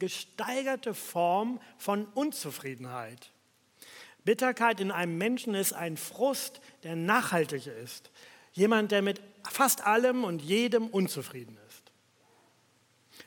gesteigerte 0.00 0.94
Form 0.94 1.60
von 1.78 2.06
Unzufriedenheit. 2.14 3.30
Bitterkeit 4.24 4.80
in 4.80 4.90
einem 4.90 5.16
Menschen 5.16 5.54
ist 5.54 5.72
ein 5.72 5.96
Frust, 5.96 6.60
der 6.82 6.96
nachhaltig 6.96 7.68
ist. 7.68 8.10
Jemand, 8.52 8.90
der 8.90 9.02
mit 9.02 9.20
fast 9.48 9.86
allem 9.86 10.24
und 10.24 10.42
jedem 10.42 10.88
unzufrieden 10.88 11.56
ist. 11.68 11.92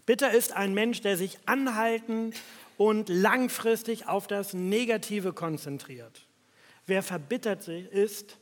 Bitter 0.06 0.32
ist 0.32 0.52
ein 0.52 0.74
Mensch, 0.74 1.02
der 1.02 1.18
sich 1.18 1.38
anhaltend 1.46 2.36
und 2.78 3.10
langfristig 3.10 4.08
auf 4.08 4.28
das 4.28 4.54
Negative 4.54 5.32
konzentriert. 5.34 6.28
Wer 6.86 7.02
verbittert 7.02 7.68
ist, 7.68 8.38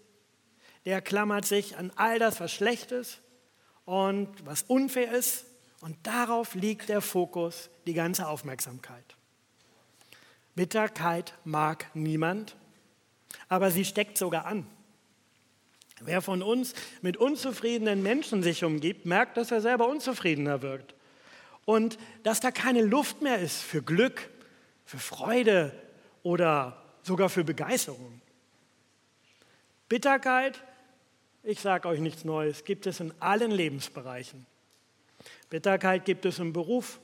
der 0.86 1.02
klammert 1.02 1.46
sich 1.46 1.78
an 1.78 1.92
all 1.96 2.18
das, 2.18 2.40
was 2.40 2.52
schlecht 2.52 2.92
ist 2.92 3.22
und 3.86 4.30
was 4.46 4.64
unfair 4.64 5.12
ist. 5.12 5.46
Und 5.82 5.98
darauf 6.04 6.54
liegt 6.54 6.90
der 6.90 7.02
Fokus, 7.02 7.70
die 7.88 7.94
ganze 7.94 8.28
Aufmerksamkeit. 8.28 9.04
Bitterkeit 10.56 11.34
mag 11.44 11.88
niemand, 11.96 12.56
aber 13.50 13.72
sie 13.72 13.86
steckt 13.86 14.18
sogar 14.18 14.46
an. 14.46 14.68
Wer 16.02 16.22
von 16.22 16.42
uns 16.42 16.74
mit 17.02 17.18
unzufriedenen 17.18 18.02
Menschen 18.02 18.44
sich 18.44 18.64
umgibt, 18.64 19.06
merkt, 19.06 19.38
dass 19.38 19.52
er 19.52 19.62
selber 19.62 19.88
unzufriedener 19.88 20.62
wird. 20.62 20.96
Und 21.66 21.98
dass 22.24 22.40
da 22.40 22.52
keine 22.52 22.82
Luft 22.82 23.22
mehr 23.22 23.40
ist 23.40 23.62
für 23.62 23.84
Glück, 23.84 24.30
für 24.86 24.98
Freude 24.98 25.74
oder 26.24 26.82
sogar 27.04 27.30
für 27.30 27.44
Begeisterung. 27.44 28.22
Bitterkeit, 29.90 30.64
ich 31.44 31.60
sage 31.60 31.88
euch 31.88 32.00
nichts 32.00 32.24
Neues, 32.24 32.64
gibt 32.64 32.88
es 32.88 33.00
in 33.00 33.14
allen 33.20 33.52
Lebensbereichen. 33.52 34.46
Bitterkeit 35.52 36.06
gibt 36.06 36.26
es 36.26 36.40
im 36.40 36.54
Beruf, 36.54 37.02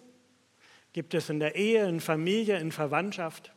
gibt 0.93 1.13
es 1.13 1.29
in 1.29 1.41
der 1.41 1.55
Ehe, 1.55 1.85
in 1.85 1.99
Familie, 1.99 2.57
in 2.57 2.71
Verwandtschaft. 2.71 3.51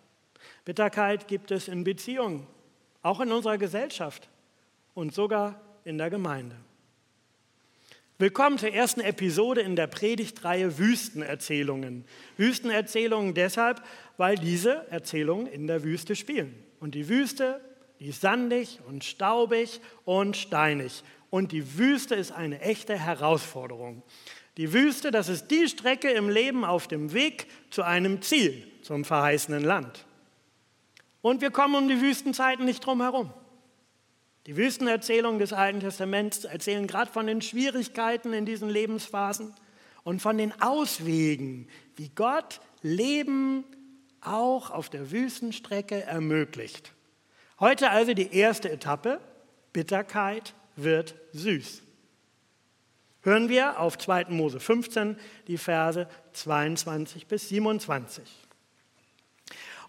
Bitterkeit 0.65 1.29
gibt 1.29 1.53
es 1.53 1.69
in 1.69 1.85
Beziehungen, 1.85 2.45
auch 3.01 3.21
in 3.21 3.31
unserer 3.31 3.57
Gesellschaft 3.57 4.29
und 4.95 5.15
sogar 5.15 5.61
in 5.85 5.97
der 5.97 6.11
Gemeinde. 6.11 6.57
Willkommen 8.19 8.59
zur 8.59 8.71
ersten 8.71 9.01
Episode 9.01 9.61
in 9.61 9.77
der 9.77 9.87
Predigtreihe 9.87 10.77
Wüstenerzählungen. 10.77 12.05
Wüstenerzählungen 12.37 13.33
deshalb, 13.33 13.83
weil 14.17 14.35
diese 14.35 14.91
Erzählungen 14.91 15.47
in 15.47 15.69
der 15.69 15.85
Wüste 15.85 16.17
spielen. 16.17 16.53
Und 16.81 16.97
die 16.97 17.09
Wüste, 17.09 17.61
die 18.01 18.09
ist 18.09 18.23
sandig 18.23 18.81
und 18.89 19.05
staubig 19.05 19.81
und 20.05 20.37
steinig. 20.37 21.05
Und 21.31 21.53
die 21.53 21.79
Wüste 21.79 22.17
ist 22.17 22.33
eine 22.33 22.61
echte 22.61 22.99
Herausforderung. 22.99 24.03
Die 24.57 24.73
Wüste, 24.73 25.11
das 25.11 25.29
ist 25.29 25.49
die 25.49 25.69
Strecke 25.69 26.11
im 26.11 26.29
Leben 26.29 26.65
auf 26.65 26.89
dem 26.89 27.13
Weg 27.13 27.47
zu 27.71 27.83
einem 27.83 28.21
Ziel, 28.23 28.67
zum 28.83 29.05
verheißenen 29.05 29.63
Land. 29.63 30.07
Und 31.23 31.41
wir 31.41 31.51
kommen 31.51 31.75
um 31.75 31.89
die 31.89 32.01
Wüstenzeiten 32.01 32.65
nicht 32.65 32.85
drum 32.85 33.01
herum. 33.01 33.33
Die 34.47 34.57
Wüstenerzählungen 34.57 35.39
des 35.39 35.53
Alten 35.53 35.81
Testaments 35.81 36.45
erzählen 36.45 36.87
gerade 36.87 37.11
von 37.11 37.27
den 37.27 37.43
Schwierigkeiten 37.43 38.33
in 38.33 38.47
diesen 38.47 38.71
Lebensphasen 38.71 39.55
und 40.03 40.21
von 40.21 40.39
den 40.39 40.61
Auswegen, 40.61 41.69
wie 41.97 42.09
Gott 42.09 42.61
Leben 42.83 43.65
auch 44.23 44.71
auf 44.71 44.89
der 44.89 45.11
Wüstenstrecke 45.11 46.03
ermöglicht. 46.03 46.93
Heute 47.59 47.91
also 47.91 48.15
die 48.15 48.35
erste 48.35 48.71
Etappe, 48.71 49.21
Bitterkeit 49.73 50.55
wird 50.77 51.15
süß. 51.33 51.83
Hören 53.23 53.51
wir 53.51 53.79
auf 53.79 53.99
2. 53.99 54.27
Mose 54.31 54.61
15 54.61 55.17
die 55.47 55.59
Verse 55.59 56.09
22 56.33 57.27
bis 57.27 57.49
27. 57.51 58.25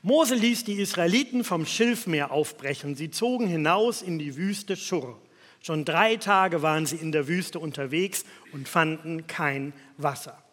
Mose 0.02 0.36
ließ 0.36 0.66
die 0.66 0.82
Israeliten 0.82 1.44
vom 1.44 1.66
Schilfmeer 1.66 2.32
aufbrechen. 2.32 2.96
Sie 2.96 3.12
zogen 3.12 3.48
hinaus 3.48 4.02
in 4.02 4.20
die 4.20 4.36
Wüste 4.36 4.76
Schur. 4.76 5.22
Schon 5.62 5.86
drei 5.86 6.18
Tage 6.18 6.62
waren 6.62 6.86
sie 6.86 6.96
in 6.96 7.12
der 7.12 7.28
Wüste 7.28 7.60
unterwegs 7.60 8.26
und 8.52 8.68
fanden 8.68 9.28
kein 9.28 9.74
Wasser. 9.98 10.44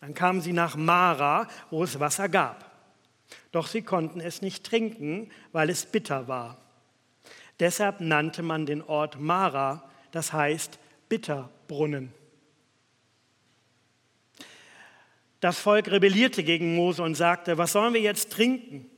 Dann 0.00 0.14
kamen 0.14 0.42
sie 0.42 0.52
nach 0.52 0.76
Mara, 0.76 1.48
wo 1.70 1.82
es 1.82 1.98
Wasser 1.98 2.28
gab. 2.28 2.70
Doch 3.50 3.66
sie 3.66 3.82
konnten 3.82 4.20
es 4.20 4.42
nicht 4.42 4.64
trinken, 4.64 5.30
weil 5.52 5.70
es 5.70 5.86
bitter 5.86 6.28
war. 6.28 6.58
Deshalb 7.60 8.00
nannte 8.00 8.42
man 8.42 8.66
den 8.66 8.82
Ort 8.82 9.18
Mara, 9.18 9.88
das 10.10 10.32
heißt 10.32 10.78
Bitterbrunnen. 11.72 12.12
Das 15.40 15.58
Volk 15.58 15.90
rebellierte 15.90 16.44
gegen 16.44 16.76
Mose 16.76 17.02
und 17.02 17.14
sagte, 17.14 17.58
was 17.58 17.72
sollen 17.72 17.94
wir 17.94 18.00
jetzt 18.00 18.30
trinken? 18.30 18.88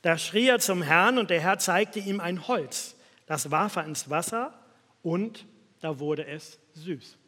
Da 0.00 0.16
schrie 0.16 0.48
er 0.48 0.60
zum 0.60 0.80
Herrn 0.82 1.18
und 1.18 1.30
der 1.30 1.40
Herr 1.40 1.58
zeigte 1.58 1.98
ihm 1.98 2.20
ein 2.20 2.46
Holz. 2.46 2.96
Das 3.26 3.50
warf 3.50 3.76
er 3.76 3.84
ins 3.84 4.08
Wasser 4.08 4.54
und 5.02 5.46
da 5.80 5.98
wurde 5.98 6.26
es 6.26 6.58
süß. 6.74 7.18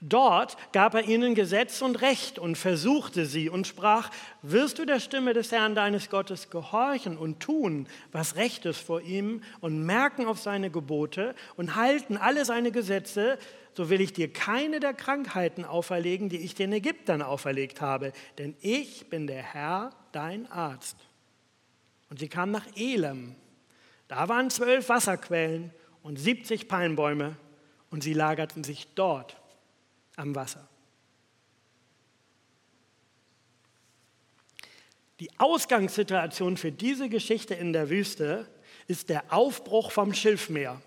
Dort 0.00 0.56
gab 0.72 0.94
er 0.94 1.02
ihnen 1.02 1.34
Gesetz 1.34 1.82
und 1.82 2.00
Recht 2.02 2.38
und 2.38 2.56
versuchte 2.56 3.26
sie 3.26 3.48
und 3.48 3.66
sprach, 3.66 4.10
wirst 4.42 4.78
du 4.78 4.84
der 4.84 5.00
Stimme 5.00 5.32
des 5.32 5.50
Herrn 5.50 5.74
deines 5.74 6.08
Gottes 6.08 6.50
gehorchen 6.50 7.18
und 7.18 7.40
tun, 7.40 7.88
was 8.12 8.36
recht 8.36 8.64
ist 8.64 8.78
vor 8.78 9.00
ihm 9.00 9.42
und 9.60 9.84
merken 9.84 10.26
auf 10.26 10.38
seine 10.38 10.70
Gebote 10.70 11.34
und 11.56 11.74
halten 11.74 12.16
alle 12.16 12.44
seine 12.44 12.70
Gesetze, 12.70 13.38
so 13.74 13.90
will 13.90 14.00
ich 14.00 14.12
dir 14.12 14.32
keine 14.32 14.78
der 14.78 14.94
Krankheiten 14.94 15.64
auferlegen, 15.64 16.28
die 16.28 16.38
ich 16.38 16.54
den 16.54 16.72
Ägyptern 16.72 17.20
auferlegt 17.20 17.80
habe, 17.80 18.12
denn 18.38 18.54
ich 18.60 19.10
bin 19.10 19.26
der 19.26 19.42
Herr, 19.42 19.90
dein 20.12 20.50
Arzt. 20.50 20.96
Und 22.08 22.20
sie 22.20 22.28
kam 22.28 22.52
nach 22.52 22.66
Elam. 22.76 23.34
Da 24.06 24.28
waren 24.28 24.48
zwölf 24.50 24.88
Wasserquellen 24.88 25.72
und 26.04 26.20
70 26.20 26.68
Palmbäume 26.68 27.36
und 27.90 28.04
sie 28.04 28.14
lagerten 28.14 28.62
sich 28.62 28.94
dort 28.94 29.36
am 30.18 30.34
Wasser. 30.34 30.68
Die 35.20 35.30
Ausgangssituation 35.38 36.56
für 36.56 36.70
diese 36.70 37.08
Geschichte 37.08 37.54
in 37.54 37.72
der 37.72 37.90
Wüste 37.90 38.46
ist 38.86 39.08
der 39.08 39.24
Aufbruch 39.32 39.90
vom 39.90 40.14
Schilfmeer. 40.14 40.80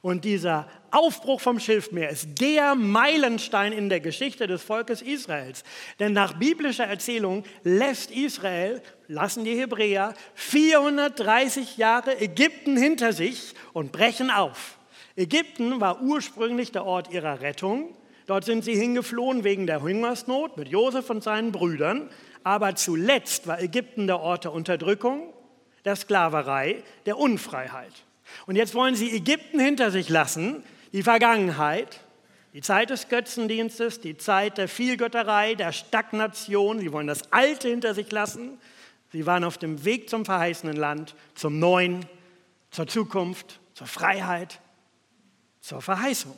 Und 0.00 0.24
dieser 0.24 0.68
Aufbruch 0.90 1.40
vom 1.40 1.60
Schilfmeer 1.60 2.08
ist 2.08 2.40
der 2.40 2.74
Meilenstein 2.74 3.72
in 3.72 3.88
der 3.88 4.00
Geschichte 4.00 4.46
des 4.46 4.62
Volkes 4.62 5.02
Israels. 5.02 5.62
Denn 5.98 6.12
nach 6.12 6.38
biblischer 6.38 6.86
Erzählung 6.86 7.44
lässt 7.64 8.10
Israel, 8.10 8.82
lassen 9.08 9.44
die 9.44 9.58
Hebräer 9.58 10.14
430 10.34 11.76
Jahre 11.76 12.18
Ägypten 12.18 12.76
hinter 12.76 13.12
sich 13.12 13.54
und 13.74 13.92
brechen 13.92 14.30
auf. 14.30 14.78
Ägypten 15.16 15.80
war 15.80 16.00
ursprünglich 16.00 16.72
der 16.72 16.86
Ort 16.86 17.12
ihrer 17.12 17.40
Rettung. 17.40 17.94
Dort 18.26 18.44
sind 18.44 18.64
sie 18.64 18.74
hingeflohen 18.74 19.44
wegen 19.44 19.66
der 19.66 19.82
Hungersnot 19.82 20.56
mit 20.56 20.68
Josef 20.68 21.08
und 21.10 21.22
seinen 21.22 21.52
Brüdern. 21.52 22.10
Aber 22.42 22.74
zuletzt 22.74 23.46
war 23.46 23.60
Ägypten 23.60 24.06
der 24.06 24.20
Ort 24.20 24.44
der 24.44 24.52
Unterdrückung, 24.52 25.32
der 25.84 25.96
Sklaverei, 25.96 26.82
der 27.06 27.18
Unfreiheit. 27.18 27.92
Und 28.46 28.56
jetzt 28.56 28.74
wollen 28.74 28.96
sie 28.96 29.14
Ägypten 29.14 29.60
hinter 29.60 29.90
sich 29.90 30.08
lassen, 30.08 30.64
die 30.92 31.02
Vergangenheit, 31.04 32.00
die 32.52 32.62
Zeit 32.62 32.90
des 32.90 33.08
Götzendienstes, 33.08 34.00
die 34.00 34.16
Zeit 34.16 34.58
der 34.58 34.68
Vielgötterei, 34.68 35.54
der 35.54 35.72
Stagnation. 35.72 36.80
Sie 36.80 36.92
wollen 36.92 37.06
das 37.06 37.32
Alte 37.32 37.68
hinter 37.68 37.94
sich 37.94 38.10
lassen. 38.10 38.58
Sie 39.12 39.26
waren 39.26 39.44
auf 39.44 39.58
dem 39.58 39.84
Weg 39.84 40.10
zum 40.10 40.24
verheißenen 40.24 40.76
Land, 40.76 41.14
zum 41.34 41.58
Neuen, 41.58 42.06
zur 42.70 42.86
Zukunft, 42.86 43.60
zur 43.74 43.86
Freiheit, 43.86 44.60
zur 45.60 45.80
Verheißung. 45.80 46.36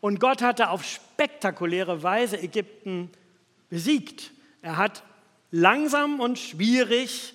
Und 0.00 0.20
Gott 0.20 0.42
hatte 0.42 0.70
auf 0.70 0.84
spektakuläre 0.84 2.02
Weise 2.02 2.40
Ägypten 2.40 3.10
besiegt. 3.68 4.32
Er 4.62 4.76
hat 4.76 5.02
langsam 5.50 6.20
und 6.20 6.38
schwierig 6.38 7.34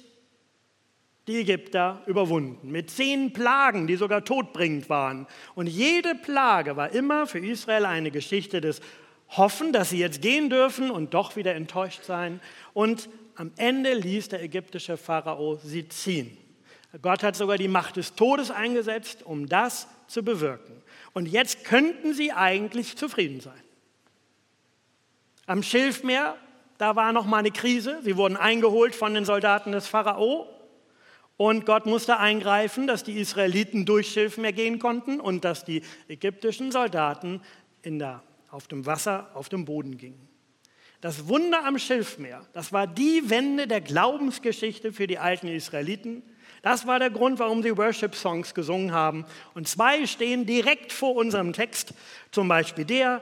die 1.28 1.40
Ägypter 1.40 2.02
überwunden. 2.06 2.72
Mit 2.72 2.90
zehn 2.90 3.32
Plagen, 3.32 3.88
die 3.88 3.96
sogar 3.96 4.26
todbringend 4.26 4.90
waren. 4.90 5.26
Und 5.56 5.68
jede 5.68 6.16
Plage 6.16 6.76
war 6.76 6.92
immer 6.92 7.28
für 7.28 7.40
Israel 7.40 7.86
eine 7.86 8.12
Geschichte 8.12 8.60
des 8.60 8.82
Hoffen, 9.30 9.72
dass 9.72 9.90
sie 9.90 10.00
jetzt 10.00 10.22
gehen 10.22 10.50
dürfen 10.50 10.92
und 10.92 11.14
doch 11.14 11.36
wieder 11.36 11.56
enttäuscht 11.56 12.04
sein. 12.04 12.40
Und 12.74 13.10
am 13.36 13.52
Ende 13.58 13.94
ließ 13.94 14.30
der 14.30 14.44
ägyptische 14.44 14.98
Pharao 14.98 15.56
sie 15.64 15.88
ziehen. 15.88 16.38
Gott 17.02 17.24
hat 17.24 17.36
sogar 17.36 17.58
die 17.58 17.68
Macht 17.68 17.96
des 17.96 18.14
Todes 18.14 18.52
eingesetzt, 18.52 19.24
um 19.24 19.48
das 19.48 19.88
zu 20.08 20.24
bewirken. 20.24 20.83
Und 21.14 21.28
jetzt 21.28 21.64
könnten 21.64 22.14
sie 22.14 22.32
eigentlich 22.32 22.98
zufrieden 22.98 23.40
sein. 23.40 23.62
Am 25.46 25.62
Schilfmeer, 25.62 26.36
da 26.78 26.96
war 26.96 27.14
noch 27.14 27.26
mal 27.26 27.38
eine 27.38 27.52
Krise. 27.52 28.00
Sie 28.04 28.18
wurden 28.18 28.38
eingeholt 28.38 28.96
von 28.96 29.14
den 29.14 29.26
Soldaten 29.26 29.72
des 29.72 29.88
Pharao. 29.88 30.48
Und 31.38 31.66
Gott 31.66 31.86
musste 31.86 32.18
eingreifen, 32.18 32.88
dass 32.88 33.04
die 33.04 33.20
Israeliten 33.20 33.86
durch 33.86 34.10
Schilfmeer 34.10 34.54
gehen 34.54 34.80
konnten 34.80 35.20
und 35.20 35.44
dass 35.44 35.66
die 35.66 35.82
ägyptischen 36.08 36.72
Soldaten 36.72 37.42
in 37.82 38.00
der, 38.00 38.24
auf 38.50 38.68
dem 38.68 38.86
Wasser 38.86 39.32
auf 39.34 39.50
dem 39.50 39.66
Boden 39.66 39.98
gingen. 39.98 40.30
Das 41.02 41.28
Wunder 41.28 41.66
am 41.66 41.78
Schilfmeer, 41.80 42.48
das 42.54 42.72
war 42.72 42.88
die 42.88 43.30
Wende 43.30 43.68
der 43.68 43.82
Glaubensgeschichte 43.82 44.94
für 44.94 45.06
die 45.06 45.18
alten 45.18 45.48
Israeliten. 45.48 46.24
Das 46.64 46.88
war 46.88 46.98
der 46.98 47.10
Grund, 47.10 47.40
warum 47.40 47.62
sie 47.62 47.78
Worship-Songs 47.78 48.54
gesungen 48.54 48.94
haben. 48.94 49.26
Und 49.54 49.68
zwei 49.68 50.08
stehen 50.08 50.46
direkt 50.46 50.94
vor 50.94 51.14
unserem 51.16 51.52
Text, 51.52 51.94
zum 52.32 52.48
Beispiel 52.48 52.86
der, 52.86 53.22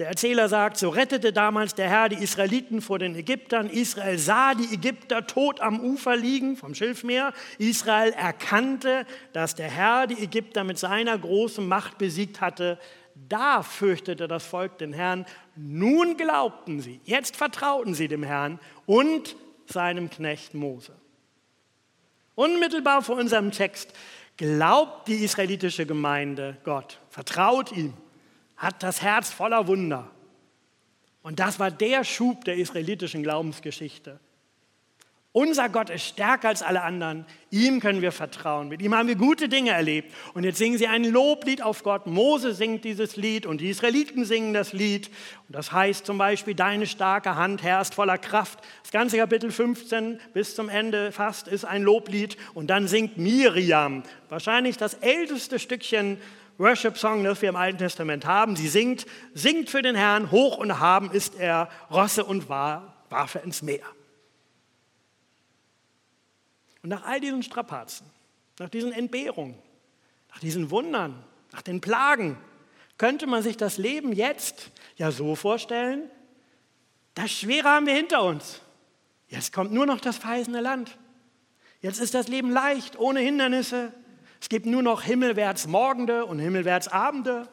der 0.00 0.08
Erzähler 0.08 0.48
sagt, 0.48 0.78
so 0.78 0.88
rettete 0.88 1.32
damals 1.32 1.76
der 1.76 1.88
Herr 1.88 2.08
die 2.08 2.16
Israeliten 2.20 2.80
vor 2.80 2.98
den 2.98 3.14
Ägyptern. 3.14 3.70
Israel 3.70 4.18
sah 4.18 4.54
die 4.54 4.74
Ägypter 4.74 5.28
tot 5.28 5.60
am 5.60 5.78
Ufer 5.78 6.16
liegen 6.16 6.56
vom 6.56 6.74
Schilfmeer. 6.74 7.32
Israel 7.58 8.12
erkannte, 8.14 9.06
dass 9.32 9.54
der 9.54 9.70
Herr 9.70 10.08
die 10.08 10.20
Ägypter 10.20 10.64
mit 10.64 10.76
seiner 10.76 11.16
großen 11.16 11.64
Macht 11.64 11.98
besiegt 11.98 12.40
hatte. 12.40 12.80
Da 13.28 13.62
fürchtete 13.62 14.26
das 14.26 14.44
Volk 14.44 14.78
den 14.78 14.92
Herrn. 14.92 15.24
Nun 15.54 16.16
glaubten 16.16 16.80
sie, 16.80 17.00
jetzt 17.04 17.36
vertrauten 17.36 17.94
sie 17.94 18.08
dem 18.08 18.24
Herrn 18.24 18.58
und 18.86 19.36
seinem 19.66 20.10
Knecht 20.10 20.54
Mose. 20.54 20.94
Unmittelbar 22.34 23.02
vor 23.02 23.16
unserem 23.16 23.50
Text 23.50 23.92
glaubt 24.36 25.08
die 25.08 25.24
israelitische 25.24 25.86
Gemeinde 25.86 26.56
Gott, 26.64 26.98
vertraut 27.10 27.72
ihm, 27.72 27.94
hat 28.56 28.82
das 28.82 29.02
Herz 29.02 29.30
voller 29.30 29.66
Wunder. 29.66 30.10
Und 31.22 31.38
das 31.38 31.58
war 31.58 31.70
der 31.70 32.04
Schub 32.04 32.44
der 32.44 32.56
israelitischen 32.56 33.22
Glaubensgeschichte. 33.22 34.18
Unser 35.34 35.70
Gott 35.70 35.88
ist 35.88 36.04
stärker 36.04 36.48
als 36.48 36.62
alle 36.62 36.82
anderen. 36.82 37.24
Ihm 37.50 37.80
können 37.80 38.02
wir 38.02 38.12
vertrauen. 38.12 38.68
Mit 38.68 38.82
ihm 38.82 38.94
haben 38.94 39.08
wir 39.08 39.14
gute 39.14 39.48
Dinge 39.48 39.70
erlebt. 39.70 40.12
Und 40.34 40.44
jetzt 40.44 40.58
singen 40.58 40.76
sie 40.76 40.86
ein 40.86 41.04
Loblied 41.04 41.62
auf 41.62 41.82
Gott. 41.82 42.06
Mose 42.06 42.52
singt 42.52 42.84
dieses 42.84 43.16
Lied 43.16 43.46
und 43.46 43.62
die 43.62 43.70
Israeliten 43.70 44.26
singen 44.26 44.52
das 44.52 44.74
Lied. 44.74 45.08
Und 45.48 45.56
das 45.56 45.72
heißt 45.72 46.04
zum 46.04 46.18
Beispiel, 46.18 46.54
deine 46.54 46.86
starke 46.86 47.34
Hand, 47.34 47.62
Herr, 47.62 47.80
ist 47.80 47.94
voller 47.94 48.18
Kraft. 48.18 48.58
Das 48.82 48.92
ganze 48.92 49.16
Kapitel 49.16 49.50
15 49.50 50.20
bis 50.34 50.54
zum 50.54 50.68
Ende 50.68 51.12
fast 51.12 51.48
ist 51.48 51.64
ein 51.64 51.82
Loblied. 51.82 52.36
Und 52.52 52.66
dann 52.66 52.86
singt 52.86 53.16
Miriam, 53.16 54.02
wahrscheinlich 54.28 54.76
das 54.76 54.94
älteste 54.94 55.58
Stückchen 55.58 56.18
Worship-Song, 56.58 57.24
das 57.24 57.40
wir 57.40 57.48
im 57.48 57.56
Alten 57.56 57.78
Testament 57.78 58.26
haben. 58.26 58.54
Sie 58.54 58.68
singt, 58.68 59.06
singt 59.32 59.70
für 59.70 59.80
den 59.80 59.96
Herrn, 59.96 60.30
hoch 60.30 60.58
und 60.58 60.78
haben 60.78 61.10
ist 61.10 61.40
er, 61.40 61.70
Rosse 61.90 62.22
und 62.22 62.50
warf 62.50 63.34
er 63.34 63.44
ins 63.44 63.62
Meer. 63.62 63.86
Und 66.82 66.88
nach 66.88 67.04
all 67.04 67.20
diesen 67.20 67.42
Strapazen, 67.42 68.06
nach 68.58 68.68
diesen 68.68 68.92
Entbehrungen, 68.92 69.56
nach 70.30 70.40
diesen 70.40 70.70
Wundern, 70.70 71.22
nach 71.52 71.62
den 71.62 71.80
Plagen, 71.80 72.36
könnte 72.98 73.26
man 73.26 73.42
sich 73.42 73.56
das 73.56 73.78
Leben 73.78 74.12
jetzt 74.12 74.70
ja 74.96 75.10
so 75.10 75.34
vorstellen, 75.34 76.10
das 77.14 77.30
Schwere 77.30 77.68
haben 77.68 77.86
wir 77.86 77.94
hinter 77.94 78.22
uns. 78.22 78.60
Jetzt 79.28 79.52
kommt 79.52 79.72
nur 79.72 79.86
noch 79.86 80.00
das 80.00 80.18
verheißene 80.18 80.60
Land. 80.60 80.98
Jetzt 81.80 82.00
ist 82.00 82.14
das 82.14 82.28
Leben 82.28 82.50
leicht, 82.50 82.98
ohne 82.98 83.20
Hindernisse. 83.20 83.92
Es 84.40 84.48
gibt 84.48 84.66
nur 84.66 84.82
noch 84.82 85.02
himmelwärts 85.02 85.66
Morgende 85.66 86.26
und 86.26 86.38
himmelwärts 86.38 86.88
Abende. 86.88 87.48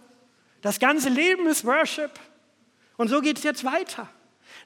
Das 0.61 0.79
ganze 0.79 1.09
Leben 1.09 1.47
ist 1.47 1.65
Worship. 1.65 2.11
Und 2.97 3.07
so 3.07 3.21
geht 3.21 3.37
es 3.37 3.43
jetzt 3.43 3.63
weiter. 3.63 4.09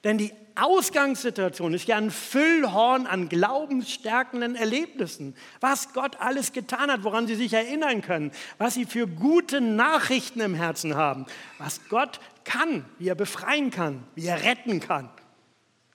Denn 0.04 0.18
die 0.18 0.32
Ausgangssituation 0.54 1.74
ist 1.74 1.88
ja 1.88 1.96
ein 1.96 2.12
Füllhorn 2.12 3.06
an 3.06 3.28
glaubensstärkenden 3.28 4.54
Erlebnissen, 4.54 5.34
was 5.60 5.92
Gott 5.92 6.20
alles 6.20 6.52
getan 6.52 6.92
hat, 6.92 7.02
woran 7.02 7.26
sie 7.26 7.34
sich 7.34 7.52
erinnern 7.52 8.02
können, 8.02 8.30
was 8.58 8.74
sie 8.74 8.84
für 8.84 9.08
gute 9.08 9.60
Nachrichten 9.60 10.40
im 10.40 10.54
Herzen 10.54 10.94
haben, 10.94 11.26
was 11.58 11.80
Gott 11.88 12.20
kann, 12.44 12.84
wie 12.98 13.08
er 13.08 13.16
befreien 13.16 13.70
kann, 13.70 14.04
wie 14.14 14.26
er 14.26 14.44
retten 14.44 14.78
kann. 14.78 15.10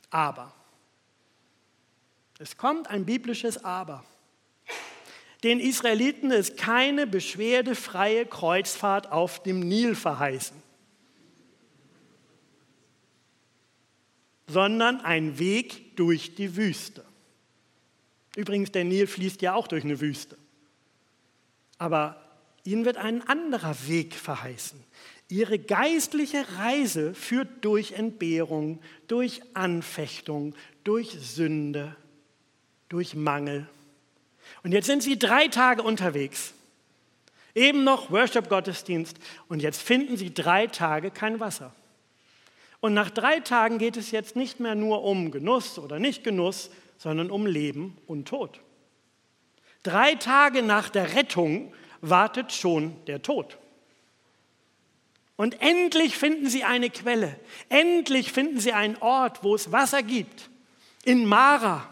Aber, 0.10 0.52
es 2.40 2.58
kommt 2.58 2.90
ein 2.90 3.06
biblisches 3.06 3.64
Aber. 3.64 4.04
Den 5.44 5.62
Israeliten 5.62 6.32
ist 6.32 6.58
keine 6.58 7.08
beschwerdefreie 7.08 8.26
Kreuzfahrt 8.26 9.10
auf 9.12 9.42
dem 9.42 9.62
Nil 9.62 9.96
verheißen. 9.96 10.59
Sondern 14.50 15.02
ein 15.02 15.40
Weg 15.40 15.96
durch 15.96 16.36
die 16.36 16.56
Wüste. 16.56 17.06
Übrigens, 18.36 18.72
der 18.72 18.84
Nil 18.84 19.08
fließt 19.08 19.42
ja 19.42 19.54
auch 19.54 19.68
durch 19.68 19.84
eine 19.84 20.02
Wüste. 20.02 20.38
Aber 21.78 22.22
ihnen 22.64 22.86
wird 22.86 22.98
ein 22.98 23.28
anderer 23.28 23.76
Weg 23.88 24.14
verheißen. 24.14 24.80
Ihre 25.30 25.60
geistliche 25.60 26.46
Reise 26.58 27.14
führt 27.14 27.64
durch 27.64 27.92
Entbehrung, 27.94 28.82
durch 29.08 29.42
Anfechtung, 29.54 30.56
durch 30.84 31.12
Sünde, 31.12 31.96
durch 32.90 33.16
Mangel. 33.16 33.68
Und 34.64 34.72
jetzt 34.72 34.88
sind 34.88 35.04
sie 35.04 35.20
drei 35.20 35.48
Tage 35.48 35.84
unterwegs. 35.84 36.54
Eben 37.54 37.84
noch 37.84 38.12
Worship-Gottesdienst 38.12 39.18
und 39.48 39.62
jetzt 39.62 39.82
finden 39.82 40.18
sie 40.18 40.34
drei 40.34 40.68
Tage 40.68 41.12
kein 41.12 41.40
Wasser. 41.40 41.74
Und 42.82 42.94
nach 42.94 43.10
drei 43.10 43.40
Tagen 43.40 43.78
geht 43.78 43.98
es 43.98 44.12
jetzt 44.12 44.36
nicht 44.36 44.60
mehr 44.60 44.76
nur 44.76 45.04
um 45.04 45.32
Genuss 45.32 45.78
oder 45.78 46.00
Nicht-Genuss, 46.00 46.70
sondern 46.98 47.32
um 47.32 47.46
Leben 47.46 47.98
und 48.08 48.28
Tod. 48.28 48.60
Drei 49.84 50.16
Tage 50.16 50.62
nach 50.62 50.90
der 50.90 51.16
Rettung 51.16 51.74
wartet 52.02 52.52
schon 52.52 52.96
der 53.06 53.22
Tod. 53.22 53.58
Und 55.36 55.62
endlich 55.62 56.18
finden 56.18 56.50
sie 56.50 56.66
eine 56.66 56.90
Quelle. 56.90 57.40
Endlich 57.70 58.34
finden 58.34 58.60
sie 58.60 58.74
einen 58.74 58.98
Ort, 58.98 59.42
wo 59.42 59.56
es 59.56 59.72
Wasser 59.72 60.04
gibt. 60.04 60.50
In 61.06 61.26
Mara. 61.26 61.88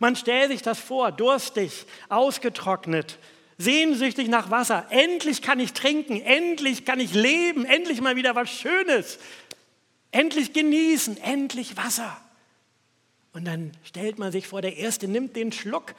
Man 0.00 0.16
stellt 0.16 0.50
sich 0.50 0.62
das 0.62 0.80
vor, 0.80 1.12
durstig, 1.12 1.86
ausgetrocknet, 2.08 3.18
sehnsüchtig 3.56 4.26
nach 4.26 4.50
Wasser. 4.50 4.86
Endlich 4.90 5.42
kann 5.42 5.60
ich 5.60 5.74
trinken, 5.74 6.20
endlich 6.20 6.84
kann 6.84 6.98
ich 6.98 7.14
leben, 7.14 7.64
endlich 7.64 8.00
mal 8.00 8.16
wieder 8.16 8.34
was 8.34 8.50
Schönes. 8.50 9.20
Endlich 10.12 10.52
genießen, 10.52 11.16
endlich 11.16 11.76
Wasser. 11.76 12.16
Und 13.32 13.46
dann 13.46 13.72
stellt 13.82 14.18
man 14.18 14.30
sich 14.30 14.46
vor, 14.46 14.62
der 14.62 14.76
Erste 14.76 15.08
nimmt 15.08 15.34
den 15.36 15.52
Schluck 15.52 15.94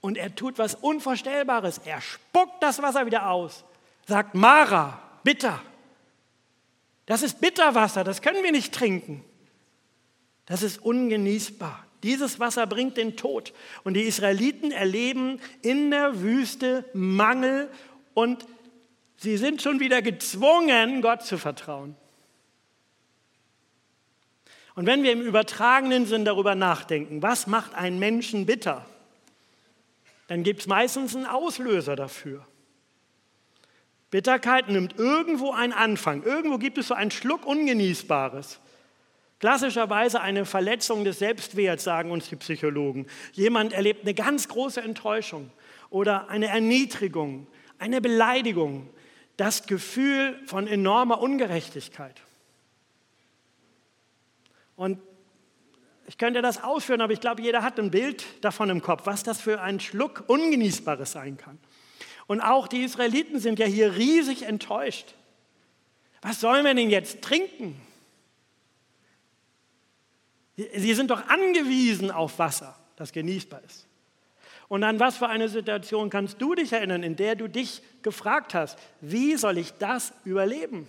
und 0.00 0.16
er 0.16 0.34
tut 0.34 0.58
was 0.58 0.74
Unvorstellbares. 0.74 1.78
Er 1.84 2.00
spuckt 2.00 2.62
das 2.62 2.80
Wasser 2.82 3.06
wieder 3.06 3.30
aus, 3.30 3.64
sagt 4.06 4.34
Mara, 4.34 5.02
bitter. 5.24 5.60
Das 7.06 7.22
ist 7.22 7.40
Bitterwasser, 7.40 8.04
das 8.04 8.20
können 8.20 8.44
wir 8.44 8.52
nicht 8.52 8.74
trinken. 8.74 9.24
Das 10.44 10.62
ist 10.62 10.82
ungenießbar. 10.82 11.84
Dieses 12.02 12.38
Wasser 12.38 12.66
bringt 12.66 12.96
den 12.96 13.16
Tod. 13.16 13.52
Und 13.84 13.94
die 13.94 14.02
Israeliten 14.02 14.70
erleben 14.70 15.40
in 15.62 15.90
der 15.90 16.20
Wüste 16.20 16.84
Mangel 16.92 17.70
und 18.14 18.46
sie 19.16 19.36
sind 19.36 19.62
schon 19.62 19.80
wieder 19.80 20.02
gezwungen, 20.02 21.02
Gott 21.02 21.22
zu 21.22 21.38
vertrauen. 21.38 21.96
Und 24.78 24.86
wenn 24.86 25.02
wir 25.02 25.10
im 25.10 25.22
übertragenen 25.22 26.06
Sinn 26.06 26.24
darüber 26.24 26.54
nachdenken, 26.54 27.20
was 27.20 27.48
macht 27.48 27.74
einen 27.74 27.98
Menschen 27.98 28.46
bitter, 28.46 28.86
dann 30.28 30.44
gibt 30.44 30.60
es 30.60 30.66
meistens 30.68 31.16
einen 31.16 31.26
Auslöser 31.26 31.96
dafür. 31.96 32.46
Bitterkeit 34.12 34.68
nimmt 34.68 34.96
irgendwo 34.96 35.50
einen 35.50 35.72
Anfang. 35.72 36.22
Irgendwo 36.22 36.58
gibt 36.58 36.78
es 36.78 36.86
so 36.86 36.94
einen 36.94 37.10
Schluck 37.10 37.44
Ungenießbares. 37.44 38.60
Klassischerweise 39.40 40.20
eine 40.20 40.44
Verletzung 40.44 41.02
des 41.02 41.18
Selbstwerts, 41.18 41.82
sagen 41.82 42.12
uns 42.12 42.28
die 42.28 42.36
Psychologen. 42.36 43.08
Jemand 43.32 43.72
erlebt 43.72 44.02
eine 44.04 44.14
ganz 44.14 44.46
große 44.46 44.80
Enttäuschung 44.80 45.50
oder 45.90 46.30
eine 46.30 46.46
Erniedrigung, 46.46 47.48
eine 47.80 48.00
Beleidigung, 48.00 48.88
das 49.36 49.66
Gefühl 49.66 50.38
von 50.46 50.68
enormer 50.68 51.20
Ungerechtigkeit. 51.20 52.22
Und 54.78 55.00
ich 56.06 56.18
könnte 56.18 56.40
das 56.40 56.62
ausführen, 56.62 57.00
aber 57.00 57.12
ich 57.12 57.20
glaube, 57.20 57.42
jeder 57.42 57.62
hat 57.64 57.80
ein 57.80 57.90
Bild 57.90 58.24
davon 58.42 58.70
im 58.70 58.80
Kopf, 58.80 59.06
was 59.06 59.24
das 59.24 59.40
für 59.40 59.60
ein 59.60 59.80
Schluck 59.80 60.22
Ungenießbares 60.28 61.10
sein 61.10 61.36
kann. 61.36 61.58
Und 62.28 62.40
auch 62.40 62.68
die 62.68 62.84
Israeliten 62.84 63.40
sind 63.40 63.58
ja 63.58 63.66
hier 63.66 63.96
riesig 63.96 64.44
enttäuscht. 64.44 65.14
Was 66.22 66.40
sollen 66.40 66.64
wir 66.64 66.74
denn 66.74 66.90
jetzt 66.90 67.22
trinken? 67.22 67.78
Sie 70.56 70.94
sind 70.94 71.10
doch 71.10 71.26
angewiesen 71.26 72.12
auf 72.12 72.38
Wasser, 72.38 72.78
das 72.94 73.10
genießbar 73.10 73.62
ist. 73.66 73.88
Und 74.68 74.84
an 74.84 75.00
was 75.00 75.16
für 75.16 75.28
eine 75.28 75.48
Situation 75.48 76.08
kannst 76.08 76.40
du 76.40 76.54
dich 76.54 76.72
erinnern, 76.72 77.02
in 77.02 77.16
der 77.16 77.34
du 77.34 77.48
dich 77.48 77.82
gefragt 78.02 78.54
hast, 78.54 78.78
wie 79.00 79.36
soll 79.36 79.58
ich 79.58 79.72
das 79.72 80.12
überleben? 80.24 80.88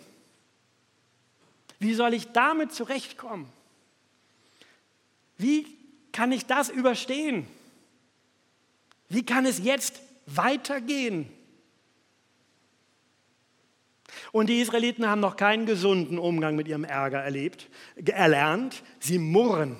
Wie 1.79 1.95
soll 1.95 2.13
ich 2.13 2.31
damit 2.33 2.71
zurechtkommen? 2.71 3.51
Wie 5.39 5.65
kann 6.11 6.31
ich 6.31 6.45
das 6.45 6.69
überstehen? 6.69 7.47
Wie 9.07 9.25
kann 9.25 9.45
es 9.45 9.63
jetzt 9.63 10.01
weitergehen? 10.27 11.27
Und 14.31 14.47
die 14.49 14.59
Israeliten 14.59 15.07
haben 15.07 15.21
noch 15.21 15.37
keinen 15.37 15.65
gesunden 15.65 16.19
Umgang 16.19 16.55
mit 16.55 16.67
ihrem 16.67 16.83
Ärger 16.83 17.19
erlebt, 17.19 17.69
erlernt. 18.05 18.83
Sie 18.99 19.17
murren. 19.17 19.77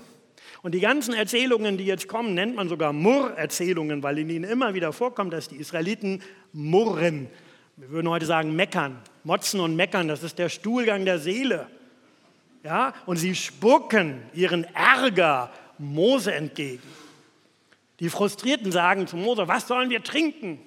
Und 0.61 0.73
die 0.73 0.79
ganzen 0.79 1.13
Erzählungen, 1.13 1.77
die 1.77 1.85
jetzt 1.85 2.07
kommen, 2.07 2.33
nennt 2.33 2.55
man 2.55 2.69
sogar 2.69 2.93
Murrerzählungen, 2.93 4.01
weil 4.01 4.17
in 4.17 4.29
ihnen 4.29 4.49
immer 4.49 4.73
wieder 4.73 4.93
vorkommt, 4.93 5.33
dass 5.33 5.49
die 5.49 5.57
Israeliten 5.57 6.21
murren. 6.53 7.29
Wir 7.75 7.89
würden 7.89 8.09
heute 8.09 8.25
sagen 8.25 8.55
meckern, 8.55 9.01
motzen 9.23 9.59
und 9.59 9.75
meckern, 9.75 10.07
das 10.07 10.23
ist 10.23 10.39
der 10.39 10.49
Stuhlgang 10.49 11.05
der 11.05 11.19
Seele. 11.19 11.67
Ja, 12.63 12.93
und 13.05 13.17
sie 13.17 13.35
spucken 13.35 14.21
ihren 14.33 14.63
Ärger 14.75 15.51
Mose 15.77 16.33
entgegen. 16.33 16.83
Die 17.99 18.09
Frustrierten 18.09 18.71
sagen 18.71 19.07
zu 19.07 19.17
Mose, 19.17 19.47
was 19.47 19.67
sollen 19.67 19.89
wir 19.89 20.03
trinken? 20.03 20.59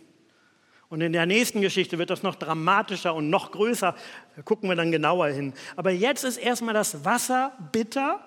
Und 0.89 1.01
in 1.01 1.13
der 1.15 1.25
nächsten 1.25 1.63
Geschichte 1.63 1.97
wird 1.99 2.11
das 2.11 2.23
noch 2.23 2.35
dramatischer 2.35 3.15
und 3.15 3.31
noch 3.31 3.53
größer. 3.53 3.95
Da 4.37 4.43
gucken 4.43 4.69
wir 4.69 4.77
dann 4.77 4.93
genauer 4.93 5.29
hin. 5.29 5.55
Aber 5.75 5.91
jetzt 5.91 6.23
ist 6.23 6.37
erstmal 6.37 6.75
das 6.75 7.05
Wasser 7.05 7.53
bitter 7.73 8.21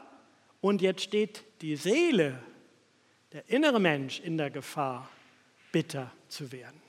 und 0.61 0.81
jetzt 0.81 1.03
steht 1.03 1.43
die 1.61 1.75
Seele, 1.75 2.39
der 3.33 3.47
innere 3.49 3.79
Mensch 3.79 4.19
in 4.19 4.37
der 4.37 4.49
Gefahr, 4.49 5.07
bitter 5.71 6.11
zu 6.27 6.51
werden. 6.51 6.81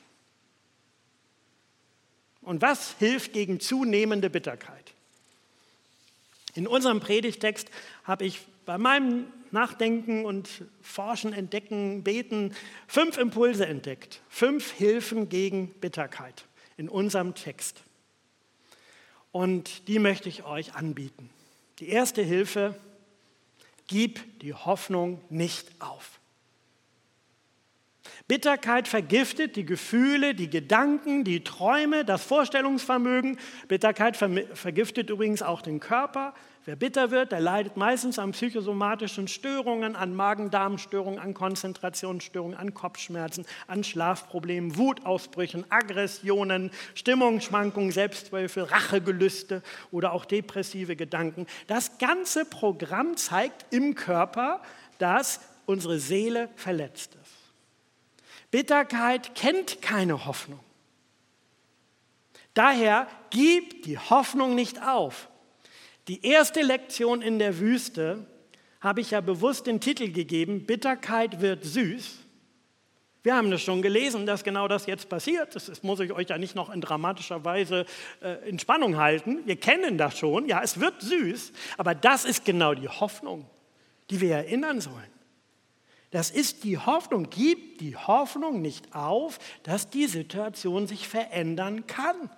Und 2.40 2.62
was 2.62 2.96
hilft 2.98 3.34
gegen 3.34 3.60
zunehmende 3.60 4.30
Bitterkeit? 4.30 4.95
In 6.56 6.66
unserem 6.66 7.00
Predigtext 7.00 7.70
habe 8.04 8.24
ich 8.24 8.40
bei 8.64 8.78
meinem 8.78 9.26
Nachdenken 9.50 10.24
und 10.24 10.64
Forschen, 10.80 11.32
Entdecken, 11.32 12.02
Beten 12.02 12.54
fünf 12.86 13.18
Impulse 13.18 13.66
entdeckt, 13.66 14.22
fünf 14.28 14.72
Hilfen 14.72 15.28
gegen 15.28 15.68
Bitterkeit 15.80 16.44
in 16.76 16.88
unserem 16.88 17.34
Text. 17.34 17.82
Und 19.32 19.86
die 19.88 19.98
möchte 19.98 20.28
ich 20.28 20.44
euch 20.44 20.74
anbieten. 20.74 21.30
Die 21.78 21.90
erste 21.90 22.22
Hilfe, 22.22 22.74
gib 23.86 24.40
die 24.40 24.54
Hoffnung 24.54 25.20
nicht 25.28 25.68
auf. 25.78 26.15
Bitterkeit 28.28 28.88
vergiftet 28.88 29.54
die 29.54 29.64
Gefühle, 29.64 30.34
die 30.34 30.50
Gedanken, 30.50 31.22
die 31.22 31.44
Träume, 31.44 32.04
das 32.04 32.24
Vorstellungsvermögen. 32.24 33.38
Bitterkeit 33.68 34.16
vergiftet 34.16 35.10
übrigens 35.10 35.42
auch 35.42 35.62
den 35.62 35.78
Körper. 35.78 36.34
Wer 36.64 36.74
bitter 36.74 37.12
wird, 37.12 37.30
der 37.30 37.38
leidet 37.38 37.76
meistens 37.76 38.18
an 38.18 38.32
psychosomatischen 38.32 39.28
Störungen, 39.28 39.94
an 39.94 40.16
Magen-Darm-Störungen, 40.16 41.20
an 41.20 41.34
Konzentrationsstörungen, 41.34 42.56
an 42.56 42.74
Kopfschmerzen, 42.74 43.46
an 43.68 43.84
Schlafproblemen, 43.84 44.76
Wutausbrüchen, 44.76 45.64
Aggressionen, 45.70 46.72
Stimmungsschwankungen, 46.96 47.92
Selbstzweifel, 47.92 48.64
Rachegelüste 48.64 49.62
oder 49.92 50.12
auch 50.12 50.24
depressive 50.24 50.96
Gedanken. 50.96 51.46
Das 51.68 51.98
ganze 51.98 52.44
Programm 52.44 53.16
zeigt 53.16 53.72
im 53.72 53.94
Körper, 53.94 54.60
dass 54.98 55.38
unsere 55.66 56.00
Seele 56.00 56.48
verletzt 56.56 57.14
ist. 57.22 57.25
Bitterkeit 58.56 59.34
kennt 59.34 59.82
keine 59.82 60.24
Hoffnung. 60.24 60.60
Daher 62.54 63.06
gib 63.28 63.82
die 63.82 63.98
Hoffnung 63.98 64.54
nicht 64.54 64.82
auf. 64.82 65.28
Die 66.08 66.24
erste 66.24 66.62
Lektion 66.62 67.20
in 67.20 67.38
der 67.38 67.58
Wüste 67.58 68.26
habe 68.80 69.02
ich 69.02 69.10
ja 69.10 69.20
bewusst 69.20 69.66
den 69.66 69.78
Titel 69.78 70.10
gegeben, 70.10 70.64
Bitterkeit 70.64 71.42
wird 71.42 71.66
süß. 71.66 72.16
Wir 73.22 73.36
haben 73.36 73.50
das 73.50 73.60
schon 73.60 73.82
gelesen, 73.82 74.24
dass 74.24 74.42
genau 74.42 74.68
das 74.68 74.86
jetzt 74.86 75.10
passiert. 75.10 75.54
Das 75.54 75.82
muss 75.82 76.00
ich 76.00 76.14
euch 76.14 76.30
ja 76.30 76.38
nicht 76.38 76.54
noch 76.54 76.70
in 76.70 76.80
dramatischer 76.80 77.44
Weise 77.44 77.84
äh, 78.22 78.48
in 78.48 78.58
Spannung 78.58 78.96
halten. 78.96 79.42
Wir 79.44 79.56
kennen 79.56 79.98
das 79.98 80.16
schon. 80.16 80.48
Ja, 80.48 80.62
es 80.62 80.80
wird 80.80 81.02
süß. 81.02 81.52
Aber 81.76 81.94
das 81.94 82.24
ist 82.24 82.46
genau 82.46 82.72
die 82.72 82.88
Hoffnung, 82.88 83.44
die 84.08 84.22
wir 84.22 84.34
erinnern 84.34 84.80
sollen. 84.80 85.15
Das 86.10 86.30
ist 86.30 86.64
die 86.64 86.78
Hoffnung. 86.78 87.28
Gib 87.30 87.78
die 87.78 87.96
Hoffnung 87.96 88.62
nicht 88.62 88.94
auf, 88.94 89.38
dass 89.62 89.90
die 89.90 90.06
Situation 90.06 90.86
sich 90.86 91.08
verändern 91.08 91.86
kann. 91.86 92.30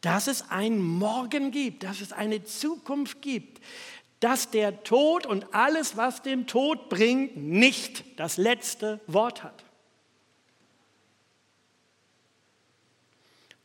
Dass 0.00 0.26
es 0.26 0.50
einen 0.50 0.80
Morgen 0.80 1.50
gibt, 1.50 1.82
dass 1.82 2.00
es 2.00 2.12
eine 2.12 2.44
Zukunft 2.44 3.22
gibt, 3.22 3.60
dass 4.20 4.50
der 4.50 4.82
Tod 4.82 5.26
und 5.26 5.54
alles, 5.54 5.96
was 5.96 6.22
den 6.22 6.46
Tod 6.46 6.88
bringt, 6.88 7.36
nicht 7.36 8.04
das 8.18 8.36
letzte 8.36 9.00
Wort 9.06 9.42
hat. 9.42 9.65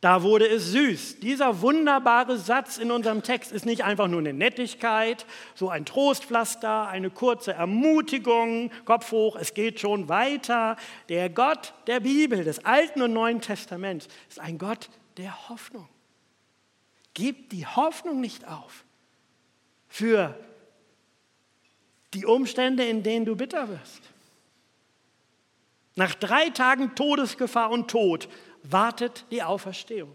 Da 0.02 0.24
wurde 0.24 0.48
es 0.48 0.72
süß. 0.72 1.20
Dieser 1.20 1.60
wunderbare 1.60 2.36
Satz 2.36 2.76
in 2.76 2.90
unserem 2.90 3.22
Text 3.22 3.52
ist 3.52 3.64
nicht 3.64 3.84
einfach 3.84 4.08
nur 4.08 4.18
eine 4.18 4.32
Nettigkeit, 4.32 5.24
so 5.54 5.70
ein 5.70 5.86
Trostpflaster, 5.86 6.88
eine 6.88 7.08
kurze 7.08 7.52
Ermutigung, 7.52 8.72
Kopf 8.84 9.12
hoch, 9.12 9.36
es 9.36 9.54
geht 9.54 9.78
schon 9.78 10.08
weiter. 10.08 10.76
Der 11.08 11.30
Gott 11.30 11.72
der 11.86 12.00
Bibel, 12.00 12.42
des 12.42 12.64
Alten 12.64 13.00
und 13.00 13.12
Neuen 13.12 13.40
Testaments, 13.40 14.08
ist 14.28 14.40
ein 14.40 14.58
Gott 14.58 14.90
der 15.18 15.48
Hoffnung. 15.48 15.88
Gib 17.14 17.50
die 17.50 17.64
Hoffnung 17.64 18.20
nicht 18.20 18.48
auf 18.48 18.84
für 19.86 20.36
die 22.12 22.26
Umstände, 22.26 22.84
in 22.84 23.04
denen 23.04 23.24
du 23.24 23.36
bitter 23.36 23.68
wirst. 23.68 24.02
Nach 25.94 26.14
drei 26.16 26.50
Tagen 26.50 26.96
Todesgefahr 26.96 27.70
und 27.70 27.88
Tod 27.88 28.28
wartet 28.62 29.24
die 29.30 29.42
Auferstehung. 29.42 30.14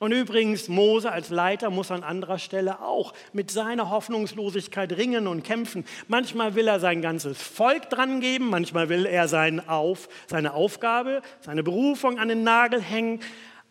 Und 0.00 0.12
übrigens, 0.12 0.68
Mose 0.68 1.10
als 1.10 1.28
Leiter 1.28 1.70
muss 1.70 1.90
an 1.90 2.04
anderer 2.04 2.38
Stelle 2.38 2.80
auch 2.82 3.12
mit 3.32 3.50
seiner 3.50 3.90
Hoffnungslosigkeit 3.90 4.92
ringen 4.92 5.26
und 5.26 5.42
kämpfen. 5.42 5.84
Manchmal 6.06 6.54
will 6.54 6.68
er 6.68 6.78
sein 6.78 7.02
ganzes 7.02 7.42
Volk 7.42 7.90
drangeben, 7.90 8.48
manchmal 8.48 8.88
will 8.88 9.06
er 9.06 9.26
sein 9.26 9.66
Auf, 9.68 10.08
seine 10.28 10.54
Aufgabe, 10.54 11.20
seine 11.40 11.64
Berufung 11.64 12.20
an 12.20 12.28
den 12.28 12.44
Nagel 12.44 12.80
hängen, 12.80 13.20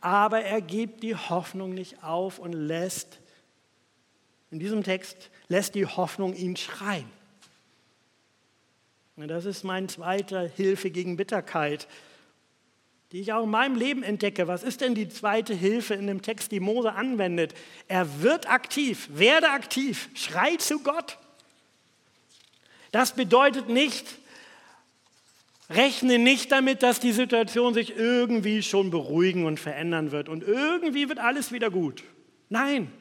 aber 0.02 0.42
er 0.42 0.62
gibt 0.62 1.02
die 1.02 1.16
Hoffnung 1.16 1.74
nicht 1.74 2.04
auf 2.04 2.40
und 2.40 2.52
lässt, 2.52 3.20
in 4.52 4.60
diesem 4.60 4.84
Text, 4.84 5.30
lässt 5.48 5.76
die 5.76 5.86
Hoffnung 5.86 6.34
ihn 6.34 6.58
schreien. 6.58 7.10
Das 9.16 9.46
ist 9.46 9.64
mein 9.64 9.90
zweiter 9.90 10.48
Hilfe 10.48 10.92
gegen 10.92 11.18
Bitterkeit 11.18 11.88
die 13.12 13.22
ich 13.22 13.32
auch 13.32 13.44
in 13.44 13.50
meinem 13.50 13.76
Leben 13.76 14.04
entdecke. 14.04 14.48
Was 14.48 14.64
ist 14.64 14.82
denn 14.82 14.94
die 14.94 15.08
zweite 15.08 15.54
Hilfe 15.54 15.94
in 15.94 16.08
dem 16.08 16.22
Text, 16.22 16.52
die 16.52 16.60
Mose 16.60 16.94
anwendet? 16.94 17.54
Er 17.88 18.22
wird 18.22 18.50
aktiv, 18.50 19.08
werde 19.14 19.50
aktiv, 19.50 20.10
schrei 20.14 20.58
zu 20.58 20.80
Gott. 20.80 21.18
Das 22.92 23.16
bedeutet 23.16 23.70
nicht, 23.70 24.06
rechne 25.70 26.20
nicht 26.20 26.52
damit, 26.52 26.84
dass 26.84 27.00
die 27.00 27.12
Situation 27.14 27.74
sich 27.74 27.96
irgendwie 27.96 28.64
schon 28.64 28.92
beruhigen 28.92 29.46
und 29.46 29.60
verändern 29.60 30.12
wird 30.12 30.30
und 30.30 30.44
irgendwie 30.44 31.08
wird 31.08 31.20
alles 31.20 31.52
wieder 31.52 31.70
gut. 31.70 32.04
Nein, 32.50 32.92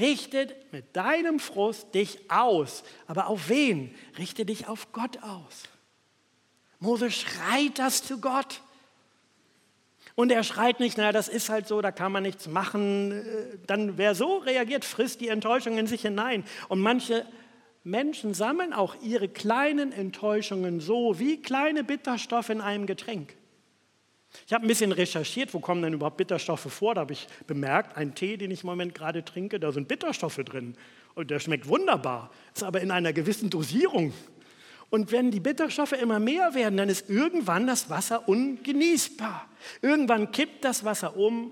richte 0.00 0.54
mit 0.70 0.96
deinem 0.96 1.40
Frust 1.40 1.94
dich 1.94 2.30
aus. 2.30 2.84
Aber 3.06 3.26
auf 3.26 3.48
wen? 3.48 3.94
Richte 4.18 4.44
dich 4.44 4.68
auf 4.68 4.92
Gott 4.92 5.22
aus. 5.22 5.64
Mose 6.78 7.10
schreit 7.10 7.78
das 7.78 8.02
zu 8.02 8.20
Gott. 8.20 8.60
Und 10.14 10.30
er 10.30 10.42
schreit 10.44 10.80
nicht, 10.80 10.98
naja, 10.98 11.12
das 11.12 11.28
ist 11.28 11.48
halt 11.48 11.66
so, 11.66 11.80
da 11.80 11.90
kann 11.90 12.12
man 12.12 12.22
nichts 12.22 12.46
machen. 12.48 13.12
Äh, 13.12 13.58
dann 13.66 13.98
wer 13.98 14.14
so 14.14 14.38
reagiert, 14.38 14.84
frisst 14.84 15.20
die 15.20 15.28
Enttäuschung 15.28 15.78
in 15.78 15.86
sich 15.86 16.02
hinein. 16.02 16.44
Und 16.68 16.80
manche 16.80 17.24
Menschen 17.84 18.34
sammeln 18.34 18.72
auch 18.72 18.94
ihre 19.02 19.28
kleinen 19.28 19.92
Enttäuschungen 19.92 20.80
so 20.80 21.18
wie 21.18 21.40
kleine 21.40 21.82
Bitterstoffe 21.82 22.50
in 22.50 22.60
einem 22.60 22.86
Getränk. 22.86 23.34
Ich 24.46 24.52
habe 24.52 24.64
ein 24.64 24.68
bisschen 24.68 24.92
recherchiert, 24.92 25.52
wo 25.52 25.60
kommen 25.60 25.82
denn 25.82 25.92
überhaupt 25.92 26.16
Bitterstoffe 26.16 26.72
vor? 26.72 26.94
Da 26.94 27.02
habe 27.02 27.12
ich 27.12 27.26
bemerkt, 27.46 27.96
ein 27.96 28.14
Tee, 28.14 28.36
den 28.36 28.50
ich 28.50 28.62
im 28.62 28.68
Moment 28.68 28.94
gerade 28.94 29.24
trinke, 29.24 29.60
da 29.60 29.72
sind 29.72 29.88
Bitterstoffe 29.88 30.36
drin. 30.36 30.76
Und 31.14 31.30
der 31.30 31.40
schmeckt 31.40 31.68
wunderbar, 31.68 32.30
ist 32.54 32.62
aber 32.62 32.80
in 32.80 32.90
einer 32.90 33.12
gewissen 33.12 33.50
Dosierung. 33.50 34.14
Und 34.92 35.10
wenn 35.10 35.30
die 35.30 35.40
Bitterstoffe 35.40 35.92
immer 35.92 36.18
mehr 36.18 36.52
werden, 36.52 36.76
dann 36.76 36.90
ist 36.90 37.08
irgendwann 37.08 37.66
das 37.66 37.88
Wasser 37.88 38.28
ungenießbar. 38.28 39.48
Irgendwann 39.80 40.32
kippt 40.32 40.66
das 40.66 40.84
Wasser 40.84 41.16
um, 41.16 41.50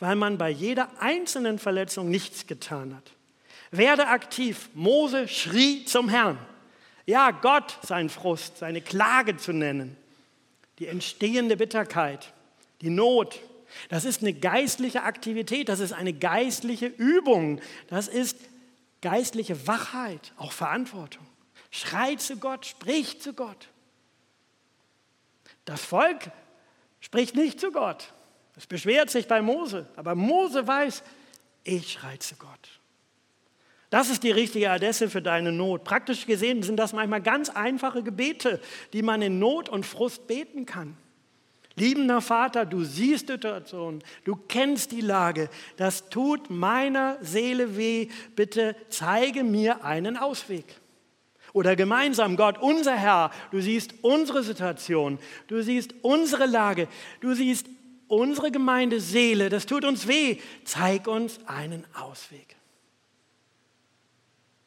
weil 0.00 0.16
man 0.16 0.38
bei 0.38 0.50
jeder 0.50 0.88
einzelnen 0.98 1.60
Verletzung 1.60 2.10
nichts 2.10 2.48
getan 2.48 2.96
hat. 2.96 3.12
Werde 3.70 4.08
aktiv. 4.08 4.70
Mose 4.74 5.28
schrie 5.28 5.84
zum 5.84 6.08
Herrn. 6.08 6.36
Ja, 7.06 7.30
Gott 7.30 7.78
sein 7.86 8.08
Frust, 8.08 8.58
seine 8.58 8.80
Klage 8.80 9.36
zu 9.36 9.52
nennen. 9.52 9.96
Die 10.80 10.88
entstehende 10.88 11.56
Bitterkeit, 11.56 12.32
die 12.80 12.90
Not. 12.90 13.38
Das 13.88 14.04
ist 14.04 14.20
eine 14.20 14.32
geistliche 14.32 15.04
Aktivität, 15.04 15.68
das 15.68 15.78
ist 15.78 15.92
eine 15.92 16.12
geistliche 16.12 16.86
Übung, 16.86 17.60
das 17.86 18.08
ist 18.08 18.36
geistliche 19.00 19.68
Wachheit, 19.68 20.32
auch 20.38 20.50
Verantwortung. 20.50 21.24
Schreit 21.74 22.20
zu 22.20 22.36
Gott, 22.36 22.66
spricht 22.66 23.20
zu 23.20 23.32
Gott. 23.32 23.68
Das 25.64 25.84
Volk 25.84 26.30
spricht 27.00 27.34
nicht 27.34 27.58
zu 27.58 27.72
Gott. 27.72 28.12
Es 28.54 28.68
beschwert 28.68 29.10
sich 29.10 29.26
bei 29.26 29.42
Mose, 29.42 29.88
aber 29.96 30.14
Mose 30.14 30.68
weiß, 30.68 31.02
ich 31.64 31.90
schreie 31.90 32.20
zu 32.20 32.36
Gott. 32.36 32.80
Das 33.90 34.08
ist 34.08 34.22
die 34.22 34.30
richtige 34.30 34.70
Adresse 34.70 35.10
für 35.10 35.20
deine 35.20 35.50
Not. 35.50 35.82
Praktisch 35.82 36.26
gesehen 36.26 36.62
sind 36.62 36.76
das 36.76 36.92
manchmal 36.92 37.22
ganz 37.22 37.48
einfache 37.48 38.04
Gebete, 38.04 38.60
die 38.92 39.02
man 39.02 39.20
in 39.20 39.40
Not 39.40 39.68
und 39.68 39.84
Frust 39.84 40.28
beten 40.28 40.66
kann. 40.66 40.96
Liebender 41.74 42.20
Vater, 42.20 42.66
du 42.66 42.84
siehst 42.84 43.28
die 43.28 43.32
Situation, 43.32 44.00
du 44.22 44.36
kennst 44.36 44.92
die 44.92 45.00
Lage, 45.00 45.50
das 45.76 46.08
tut 46.08 46.50
meiner 46.50 47.18
Seele 47.20 47.76
weh, 47.76 48.10
bitte 48.36 48.76
zeige 48.90 49.42
mir 49.42 49.84
einen 49.84 50.16
Ausweg. 50.16 50.80
Oder 51.54 51.76
gemeinsam, 51.76 52.36
Gott, 52.36 52.58
unser 52.58 52.96
Herr, 52.96 53.30
du 53.52 53.60
siehst 53.60 53.94
unsere 54.02 54.42
Situation, 54.42 55.20
du 55.46 55.62
siehst 55.62 55.94
unsere 56.02 56.46
Lage, 56.46 56.88
du 57.20 57.32
siehst 57.32 57.66
unsere 58.08 58.50
Gemeinde 58.50 59.00
Seele, 59.00 59.48
das 59.50 59.64
tut 59.64 59.84
uns 59.84 60.08
weh, 60.08 60.38
zeig 60.64 61.06
uns 61.06 61.38
einen 61.46 61.86
Ausweg. 61.94 62.56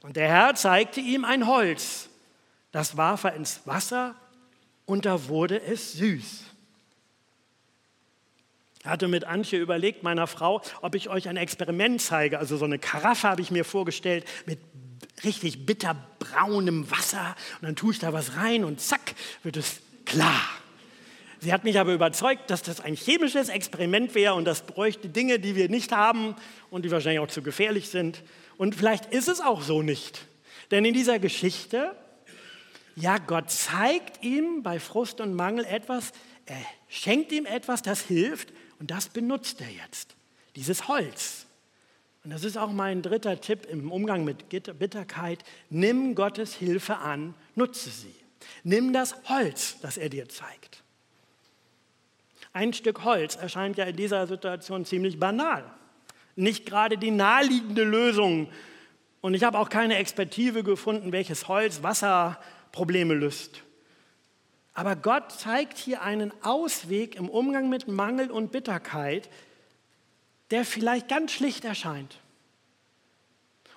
Und 0.01 0.15
der 0.15 0.29
Herr 0.29 0.55
zeigte 0.55 1.01
ihm 1.01 1.25
ein 1.25 1.45
Holz, 1.45 2.09
das 2.71 2.95
warf 2.95 3.25
er 3.25 3.33
ins 3.33 3.59
Wasser 3.65 4.15
und 4.85 5.05
da 5.05 5.27
wurde 5.27 5.61
es 5.61 5.91
süß. 5.91 6.45
Ich 8.79 8.85
hatte 8.85 9.09
mit 9.09 9.25
Antje 9.25 9.59
überlegt, 9.59 10.03
meiner 10.03 10.27
Frau, 10.27 10.61
ob 10.81 10.95
ich 10.95 11.09
euch 11.09 11.27
ein 11.27 11.35
Experiment 11.35 12.01
zeige. 12.01 12.39
Also 12.39 12.55
so 12.55 12.63
eine 12.63 12.79
Karaffe 12.79 13.27
habe 13.27 13.41
ich 13.41 13.51
mir 13.51 13.65
vorgestellt 13.65 14.23
mit 14.45 14.66
richtig 15.23 15.65
bitterbraunem 15.65 16.89
Wasser 16.91 17.35
und 17.61 17.67
dann 17.67 17.75
tue 17.75 17.93
ich 17.93 17.99
da 17.99 18.13
was 18.13 18.35
rein 18.35 18.63
und 18.63 18.81
zack, 18.81 19.15
wird 19.43 19.57
es 19.57 19.81
klar. 20.05 20.41
Sie 21.39 21.53
hat 21.53 21.63
mich 21.63 21.79
aber 21.79 21.93
überzeugt, 21.93 22.49
dass 22.49 22.63
das 22.63 22.81
ein 22.81 22.95
chemisches 22.95 23.49
Experiment 23.49 24.15
wäre 24.15 24.33
und 24.33 24.45
das 24.45 24.63
bräuchte 24.63 25.07
Dinge, 25.07 25.39
die 25.39 25.55
wir 25.55 25.69
nicht 25.69 25.91
haben 25.91 26.35
und 26.71 26.83
die 26.83 26.91
wahrscheinlich 26.91 27.19
auch 27.19 27.27
zu 27.27 27.43
gefährlich 27.43 27.89
sind. 27.89 28.23
Und 28.57 28.75
vielleicht 28.75 29.13
ist 29.13 29.27
es 29.27 29.39
auch 29.39 29.61
so 29.61 29.83
nicht. 29.83 30.25
Denn 30.71 30.83
in 30.83 30.93
dieser 30.93 31.19
Geschichte, 31.19 31.95
ja, 32.95 33.19
Gott 33.19 33.51
zeigt 33.51 34.23
ihm 34.23 34.63
bei 34.63 34.79
Frust 34.79 35.21
und 35.21 35.35
Mangel 35.35 35.65
etwas, 35.65 36.11
er 36.47 36.57
schenkt 36.87 37.31
ihm 37.31 37.45
etwas, 37.45 37.81
das 37.81 38.01
hilft 38.01 38.49
und 38.79 38.91
das 38.91 39.09
benutzt 39.09 39.61
er 39.61 39.69
jetzt, 39.69 40.15
dieses 40.55 40.87
Holz. 40.87 41.46
Und 42.27 42.33
das 42.33 42.43
ist 42.43 42.57
auch 42.57 42.73
mein 42.73 43.01
dritter 43.01 43.39
Tipp 43.39 43.65
im 43.71 43.89
Umgang 43.89 44.25
mit 44.25 44.49
Bitterkeit. 44.49 45.45
Nimm 45.69 46.13
Gottes 46.13 46.53
Hilfe 46.53 46.97
an, 46.97 47.33
nutze 47.55 47.89
sie. 47.89 48.13
Nimm 48.65 48.91
das 48.91 49.15
Holz, 49.29 49.77
das 49.81 49.95
er 49.95 50.09
dir 50.09 50.27
zeigt. 50.27 50.83
Ein 52.51 52.73
Stück 52.73 53.05
Holz 53.05 53.37
erscheint 53.37 53.77
ja 53.77 53.85
in 53.85 53.95
dieser 53.95 54.27
Situation 54.27 54.83
ziemlich 54.83 55.17
banal. 55.17 55.63
Nicht 56.35 56.65
gerade 56.65 56.97
die 56.97 57.11
naheliegende 57.11 57.85
Lösung. 57.85 58.49
Und 59.21 59.33
ich 59.33 59.45
habe 59.45 59.57
auch 59.57 59.69
keine 59.69 59.95
Expertise 59.95 60.63
gefunden, 60.63 61.13
welches 61.13 61.47
Holz 61.47 61.81
Wasserprobleme 61.81 63.13
löst. 63.13 63.61
Aber 64.73 64.97
Gott 64.97 65.31
zeigt 65.31 65.77
hier 65.77 66.01
einen 66.01 66.33
Ausweg 66.43 67.15
im 67.15 67.29
Umgang 67.29 67.69
mit 67.69 67.87
Mangel 67.87 68.29
und 68.31 68.51
Bitterkeit, 68.51 69.29
der 70.51 70.65
vielleicht 70.65 71.07
ganz 71.07 71.31
schlicht 71.31 71.65
erscheint. 71.65 72.19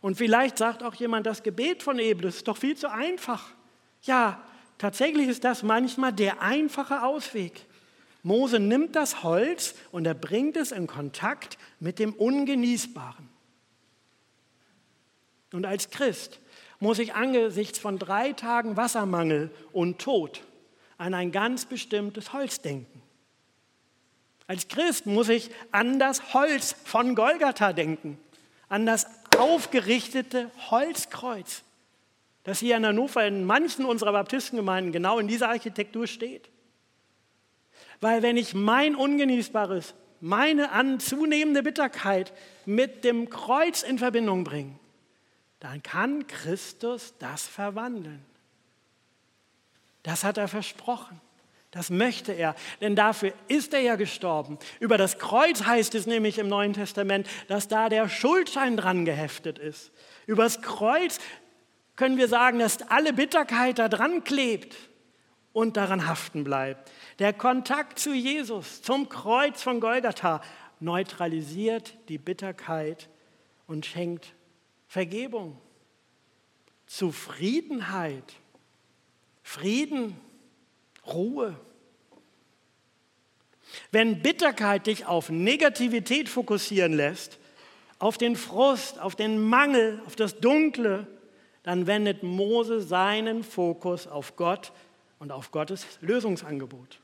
Und 0.01 0.17
vielleicht 0.17 0.59
sagt 0.59 0.83
auch 0.83 0.95
jemand, 0.95 1.27
das 1.27 1.43
Gebet 1.43 1.83
von 1.83 1.99
Ebel 1.99 2.27
ist 2.27 2.49
doch 2.49 2.57
viel 2.57 2.77
zu 2.77 2.91
einfach. 2.91 3.53
Ja, 4.03 4.43
tatsächlich 4.79 5.29
ist 5.29 5.45
das 5.45 5.63
manchmal 5.63 6.13
der 6.13 6.41
einfache 6.41 7.03
Ausweg. 7.03 7.67
Mose 8.23 8.59
nimmt 8.59 8.97
das 8.97 9.23
Holz 9.23 9.75
und 9.93 10.07
er 10.07 10.15
bringt 10.15 10.57
es 10.57 10.73
in 10.73 10.87
Kontakt 10.87 11.59
mit 11.81 11.99
dem 11.99 12.13
Ungenießbaren. 12.13 13.29
Und 15.53 15.67
als 15.67 15.91
Christ 15.91 16.41
muss 16.79 16.99
ich 16.99 17.15
angesichts 17.15 17.79
von 17.79 17.99
drei 17.99 18.33
Tagen 18.33 18.77
Wassermangel 18.77 19.51
und 19.73 19.99
Tod 20.01 20.43
an 20.97 21.15
ein 21.15 21.33
ganz 21.33 21.65
bestimmtes 21.65 22.33
Holz 22.33 22.61
denken. 22.61 23.03
Als 24.51 24.67
Christ 24.67 25.07
muss 25.07 25.29
ich 25.29 25.49
an 25.71 26.01
das 26.01 26.35
Holz 26.35 26.75
von 26.85 27.15
Golgatha 27.15 27.73
denken, 27.73 28.19
an 28.69 28.85
das 28.85 29.07
aufgerichtete 29.39 30.51
Holzkreuz, 30.73 31.63
das 32.43 32.59
hier 32.59 32.77
in 32.77 32.85
Hannover 32.85 33.25
in 33.25 33.45
manchen 33.45 33.85
unserer 33.85 34.11
Baptistengemeinden 34.11 34.91
genau 34.91 35.21
in 35.21 35.29
dieser 35.29 35.51
Architektur 35.51 36.09
steht. 36.09 36.51
Weil 38.01 38.23
wenn 38.23 38.37
ich 38.37 38.53
mein 38.53 38.97
Ungenießbares, 38.97 39.95
meine 40.21 40.73
an 40.73 40.99
zunehmende 40.99 41.63
Bitterkeit 41.63 42.33
mit 42.67 43.05
dem 43.05 43.31
Kreuz 43.31 43.85
in 43.85 44.01
Verbindung 44.01 44.43
bringe, 44.43 44.75
dann 45.61 45.81
kann 45.81 46.27
Christus 46.27 47.15
das 47.21 47.47
verwandeln. 47.47 48.27
Das 50.03 50.25
hat 50.25 50.39
er 50.39 50.49
versprochen. 50.49 51.21
Das 51.71 51.89
möchte 51.89 52.33
er, 52.33 52.57
denn 52.81 52.97
dafür 52.97 53.33
ist 53.47 53.73
er 53.75 53.81
ja 53.81 53.95
gestorben. 53.95 54.59
Über 54.81 54.99
das 54.99 55.19
Kreuz 55.19 55.65
heißt 55.65 55.95
es 55.95 56.07
nämlich 56.07 56.39
im 56.39 56.49
Neuen 56.49 56.73
Testament, 56.73 57.29
dass 57.47 57.69
da 57.69 57.89
der 57.89 58.09
Schuldschein 58.09 58.77
dran 58.77 59.05
geheftet 59.05 59.59
ist. 59.59 59.93
Über 60.27 60.43
das 60.43 60.63
Kreuz 60.63 61.21
können 61.95 62.17
wir 62.17 62.27
sagen, 62.27 62.59
dass 62.59 62.83
alle 62.91 63.13
Bitterkeit 63.13 63.79
da 63.79 63.89
dran 63.89 64.25
klebt 64.25 64.77
und 65.53 65.77
daran 65.77 66.09
haften 66.09 66.43
bleibt. 66.43 66.91
Der 67.21 67.33
Kontakt 67.33 68.01
zu 68.01 68.13
Jesus, 68.13 68.83
zum 68.83 69.09
Kreuz 69.09 69.63
von 69.63 69.79
Golgatha, 69.79 70.41
neutralisiert 70.81 71.95
die 72.09 72.19
Bitterkeit 72.19 73.09
und 73.69 73.87
schenkt 73.87 74.35
Vergebung, 74.89 75.57
Zufriedenheit, 76.87 78.25
Frieden 79.43 80.17
Ruhe. 81.15 81.59
Wenn 83.93 84.23
Bitterkeit 84.23 84.87
dich 84.87 85.07
auf 85.07 85.31
Negativität 85.31 86.29
fokussieren 86.29 86.93
lässt, 86.93 87.39
auf 87.99 88.19
den 88.19 88.37
Frust, 88.37 88.99
auf 88.99 89.15
den 89.15 89.43
Mangel, 89.43 90.01
auf 90.07 90.17
das 90.17 90.41
Dunkle, 90.41 91.07
dann 91.63 91.87
wendet 91.87 92.23
Mose 92.23 92.81
seinen 92.81 93.45
Fokus 93.45 94.07
auf 94.07 94.37
Gott 94.37 94.73
und 95.19 95.31
auf 95.31 95.51
Gottes 95.51 95.87
Lösungsangebot. 96.01 97.01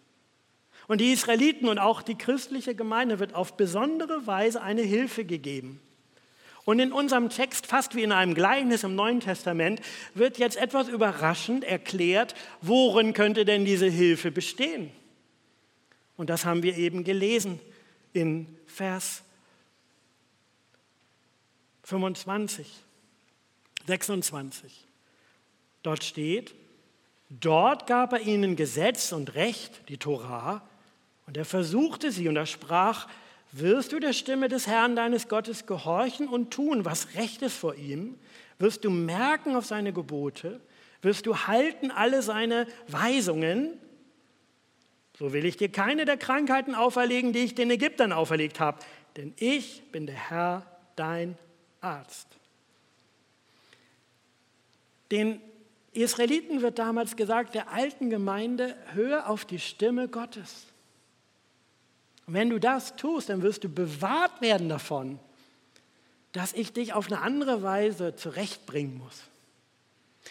Und 0.89 1.01
die 1.01 1.13
Israeliten 1.13 1.69
und 1.69 1.79
auch 1.79 2.03
die 2.03 2.17
christliche 2.17 2.75
Gemeinde 2.75 3.19
wird 3.19 3.35
auf 3.35 3.57
besondere 3.57 4.27
Weise 4.27 4.63
eine 4.63 4.83
Hilfe 4.83 5.25
gegeben. 5.25 5.81
Und 6.67 6.81
in 6.81 6.93
unserem 6.93 7.31
Text, 7.31 7.67
fast 7.67 7.95
wie 7.95 8.03
in 8.03 8.11
einem 8.11 8.35
Gleichnis 8.35 8.83
im 8.83 8.97
Neuen 8.97 9.21
Testament, 9.21 9.81
wird 10.15 10.37
jetzt 10.37 10.57
etwas 10.57 10.89
überraschend 10.89 11.63
erklärt, 11.63 12.35
worin 12.61 13.13
könnte 13.13 13.45
denn 13.45 13.65
diese 13.65 13.87
Hilfe 13.87 14.33
bestehen. 14.33 14.91
Und 16.17 16.29
das 16.29 16.45
haben 16.45 16.65
wir 16.65 16.77
eben 16.77 17.05
gelesen 17.05 17.61
in 18.13 18.49
Vers 18.67 19.23
25, 21.85 22.67
26. 23.87 24.73
Dort 25.85 26.03
steht, 26.03 26.53
dort 27.31 27.87
gab 27.87 28.13
er 28.13 28.23
ihnen 28.23 28.57
Gesetz 28.57 29.13
und 29.13 29.37
Recht, 29.37 29.89
die 29.89 29.99
Torah, 29.99 30.67
und 31.29 31.37
er 31.37 31.45
versuchte 31.45 32.11
sie 32.11 32.29
und 32.29 32.35
er 32.35 32.47
sprach, 32.47 33.07
wirst 33.59 33.93
du 33.93 33.99
der 33.99 34.13
Stimme 34.13 34.49
des 34.49 34.67
Herrn 34.67 34.97
deines 34.97 35.29
Gottes 35.29 35.67
gehorchen 35.67 36.29
und 36.29 36.51
tun, 36.51 36.85
was 36.85 37.15
recht 37.15 37.43
ist 37.43 37.57
vor 37.57 37.75
ihm? 37.75 38.19
Wirst 38.59 38.85
du 38.85 38.91
merken 38.91 39.57
auf 39.57 39.67
seine 39.67 39.93
Gebote? 39.93 40.61
Wirst 41.03 41.27
du 41.27 41.37
halten 41.37 41.91
alle 41.91 42.23
seine 42.23 42.67
Weisungen? 42.89 43.79
So 45.19 45.33
will 45.33 45.45
ich 45.45 45.57
dir 45.57 45.71
keine 45.71 46.05
der 46.05 46.17
Krankheiten 46.17 46.75
auferlegen, 46.75 47.33
die 47.33 47.41
ich 47.41 47.55
den 47.55 47.71
Ägyptern 47.71 48.13
auferlegt 48.13 48.61
habe, 48.61 48.79
denn 49.17 49.35
ich 49.39 49.83
bin 49.93 50.07
der 50.07 50.31
Herr, 50.31 50.67
dein 50.95 51.39
Arzt. 51.81 52.29
Den 55.11 55.41
Israeliten 55.93 56.63
wird 56.63 56.79
damals 56.79 57.17
gesagt, 57.17 57.55
der 57.55 57.71
alten 57.71 58.11
Gemeinde, 58.11 58.77
hör 58.93 59.31
auf 59.31 59.45
die 59.45 59.59
Stimme 59.59 60.09
Gottes. 60.09 60.67
Und 62.27 62.35
wenn 62.35 62.51
du 62.51 62.59
das 62.59 62.97
tust, 62.97 63.29
dann 63.29 63.43
wirst 63.43 63.65
du 63.65 63.69
bewahrt 63.69 64.41
werden 64.41 64.69
davon, 64.69 65.19
dass 66.33 66.53
ich 66.53 66.73
dich 66.73 66.93
auf 66.93 67.07
eine 67.07 67.21
andere 67.21 67.63
Weise 67.63 68.17
zurechtbringen 68.17 68.99
muss. 68.99 69.23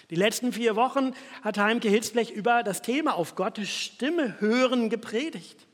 Die 0.10 0.16
letzten 0.16 0.52
vier 0.52 0.76
Wochen 0.76 1.14
hat 1.42 1.58
Heimke 1.58 1.90
Hitzblech 1.90 2.32
über 2.32 2.64
das 2.64 2.82
Thema 2.82 3.16
auf 3.16 3.36
Gottes 3.36 3.70
Stimme 3.70 4.40
hören 4.40 4.90
gepredigt. 4.90 5.66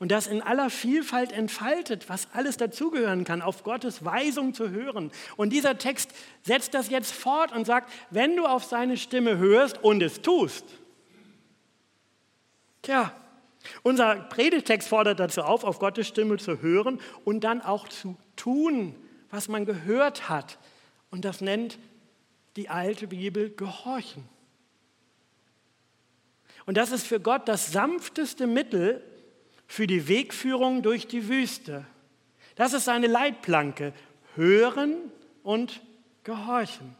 Und 0.00 0.10
das 0.10 0.26
in 0.26 0.42
aller 0.42 0.70
Vielfalt 0.70 1.30
entfaltet, 1.30 2.08
was 2.08 2.28
alles 2.32 2.56
dazugehören 2.56 3.24
kann, 3.24 3.42
auf 3.42 3.62
Gottes 3.62 4.04
Weisung 4.04 4.54
zu 4.54 4.70
hören. 4.70 5.12
Und 5.36 5.50
dieser 5.50 5.78
Text 5.78 6.10
setzt 6.42 6.74
das 6.74 6.90
jetzt 6.90 7.12
fort 7.12 7.52
und 7.52 7.64
sagt, 7.64 7.92
wenn 8.10 8.36
du 8.36 8.46
auf 8.46 8.64
seine 8.64 8.96
Stimme 8.96 9.38
hörst 9.38 9.82
und 9.84 10.02
es 10.02 10.20
tust, 10.20 10.64
tja, 12.82 13.14
Unser 13.82 14.16
Predigtext 14.16 14.88
fordert 14.88 15.20
dazu 15.20 15.42
auf, 15.42 15.64
auf 15.64 15.78
Gottes 15.78 16.08
Stimme 16.08 16.36
zu 16.36 16.60
hören 16.60 17.00
und 17.24 17.44
dann 17.44 17.62
auch 17.62 17.88
zu 17.88 18.16
tun, 18.36 18.94
was 19.30 19.48
man 19.48 19.64
gehört 19.64 20.28
hat. 20.28 20.58
Und 21.10 21.24
das 21.24 21.40
nennt 21.40 21.78
die 22.56 22.68
alte 22.68 23.06
Bibel 23.08 23.50
Gehorchen. 23.50 24.28
Und 26.66 26.76
das 26.76 26.92
ist 26.92 27.06
für 27.06 27.20
Gott 27.20 27.48
das 27.48 27.72
sanfteste 27.72 28.46
Mittel 28.46 29.02
für 29.66 29.86
die 29.86 30.08
Wegführung 30.08 30.82
durch 30.82 31.06
die 31.06 31.28
Wüste. 31.28 31.84
Das 32.54 32.72
ist 32.72 32.84
seine 32.84 33.06
Leitplanke. 33.06 33.92
Hören 34.36 34.96
und 35.42 35.82
gehorchen. 36.22 36.96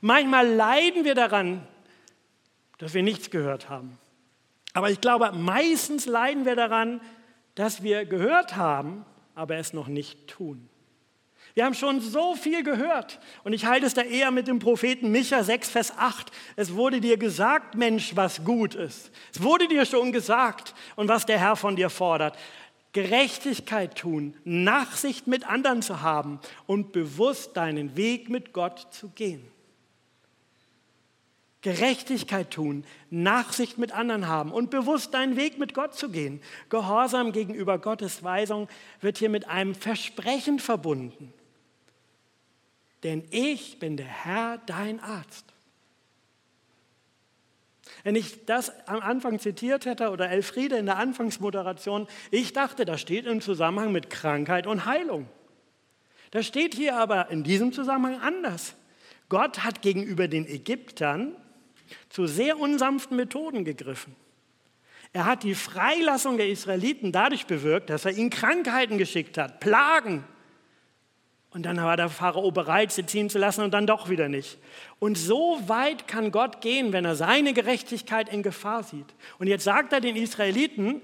Manchmal 0.00 0.48
leiden 0.48 1.04
wir 1.04 1.14
daran, 1.14 1.66
dass 2.78 2.94
wir 2.94 3.02
nichts 3.02 3.30
gehört 3.30 3.68
haben. 3.68 3.98
Aber 4.76 4.90
ich 4.90 5.00
glaube, 5.00 5.32
meistens 5.32 6.04
leiden 6.04 6.44
wir 6.44 6.54
daran, 6.54 7.00
dass 7.54 7.82
wir 7.82 8.04
gehört 8.04 8.56
haben, 8.56 9.06
aber 9.34 9.56
es 9.56 9.72
noch 9.72 9.88
nicht 9.88 10.26
tun. 10.28 10.68
Wir 11.54 11.64
haben 11.64 11.72
schon 11.72 12.02
so 12.02 12.34
viel 12.34 12.62
gehört. 12.62 13.18
Und 13.42 13.54
ich 13.54 13.64
halte 13.64 13.86
es 13.86 13.94
da 13.94 14.02
eher 14.02 14.30
mit 14.30 14.48
dem 14.48 14.58
Propheten 14.58 15.10
Micha 15.10 15.42
6, 15.42 15.70
Vers 15.70 15.94
8. 15.96 16.30
Es 16.56 16.74
wurde 16.74 17.00
dir 17.00 17.16
gesagt, 17.16 17.74
Mensch, 17.74 18.16
was 18.16 18.44
gut 18.44 18.74
ist. 18.74 19.10
Es 19.32 19.42
wurde 19.42 19.66
dir 19.66 19.86
schon 19.86 20.12
gesagt 20.12 20.74
und 20.94 21.08
was 21.08 21.24
der 21.24 21.38
Herr 21.38 21.56
von 21.56 21.76
dir 21.76 21.88
fordert. 21.88 22.36
Gerechtigkeit 22.92 23.96
tun, 23.96 24.36
Nachsicht 24.44 25.26
mit 25.26 25.48
anderen 25.48 25.80
zu 25.80 26.02
haben 26.02 26.38
und 26.66 26.92
bewusst 26.92 27.56
deinen 27.56 27.96
Weg 27.96 28.28
mit 28.28 28.52
Gott 28.52 28.88
zu 28.90 29.08
gehen. 29.08 29.55
Gerechtigkeit 31.66 32.50
tun, 32.50 32.84
Nachsicht 33.10 33.78
mit 33.78 33.92
anderen 33.92 34.28
haben 34.28 34.52
und 34.52 34.70
bewusst 34.70 35.14
deinen 35.14 35.36
Weg 35.36 35.58
mit 35.58 35.74
Gott 35.74 35.94
zu 35.94 36.10
gehen. 36.10 36.40
Gehorsam 36.68 37.32
gegenüber 37.32 37.78
Gottes 37.78 38.22
Weisung 38.22 38.68
wird 39.00 39.18
hier 39.18 39.30
mit 39.30 39.48
einem 39.48 39.74
Versprechen 39.74 40.58
verbunden 40.58 41.32
denn 43.06 43.22
ich 43.30 43.78
bin 43.78 43.96
der 43.96 44.06
Herr, 44.06 44.58
dein 44.66 44.98
Arzt. 44.98 45.44
Wenn 48.02 48.16
ich 48.16 48.44
das 48.46 48.72
am 48.88 48.98
Anfang 48.98 49.38
zitiert 49.38 49.86
hätte 49.86 50.10
oder 50.10 50.28
Elfriede 50.28 50.76
in 50.76 50.86
der 50.86 50.96
Anfangsmoderation, 50.96 52.08
ich 52.32 52.52
dachte, 52.52 52.84
das 52.84 53.00
steht 53.00 53.26
im 53.26 53.40
Zusammenhang 53.40 53.92
mit 53.92 54.10
Krankheit 54.10 54.66
und 54.66 54.86
Heilung. 54.86 55.28
Das 56.32 56.46
steht 56.46 56.74
hier 56.74 56.96
aber 56.96 57.30
in 57.30 57.44
diesem 57.44 57.72
Zusammenhang 57.72 58.20
anders. 58.20 58.74
Gott 59.28 59.62
hat 59.62 59.82
gegenüber 59.82 60.26
den 60.26 60.44
Ägyptern 60.44 61.36
zu 62.08 62.26
sehr 62.26 62.58
unsanften 62.58 63.16
Methoden 63.16 63.64
gegriffen. 63.64 64.14
Er 65.12 65.24
hat 65.24 65.44
die 65.44 65.54
Freilassung 65.54 66.36
der 66.36 66.48
Israeliten 66.48 67.12
dadurch 67.12 67.46
bewirkt, 67.46 67.90
dass 67.90 68.04
er 68.04 68.12
ihnen 68.12 68.30
Krankheiten 68.30 68.98
geschickt 68.98 69.38
hat, 69.38 69.60
Plagen, 69.60 70.24
und 71.56 71.62
dann 71.62 71.78
war 71.78 71.96
der 71.96 72.10
Pharao 72.10 72.50
bereit, 72.50 72.92
sie 72.92 73.06
ziehen 73.06 73.30
zu 73.30 73.38
lassen 73.38 73.62
und 73.62 73.72
dann 73.72 73.86
doch 73.86 74.10
wieder 74.10 74.28
nicht. 74.28 74.58
Und 74.98 75.16
so 75.16 75.58
weit 75.66 76.06
kann 76.06 76.30
Gott 76.30 76.60
gehen, 76.60 76.92
wenn 76.92 77.06
er 77.06 77.16
seine 77.16 77.54
Gerechtigkeit 77.54 78.28
in 78.28 78.42
Gefahr 78.42 78.82
sieht. 78.82 79.06
Und 79.38 79.46
jetzt 79.46 79.64
sagt 79.64 79.94
er 79.94 80.02
den 80.02 80.16
Israeliten, 80.16 81.00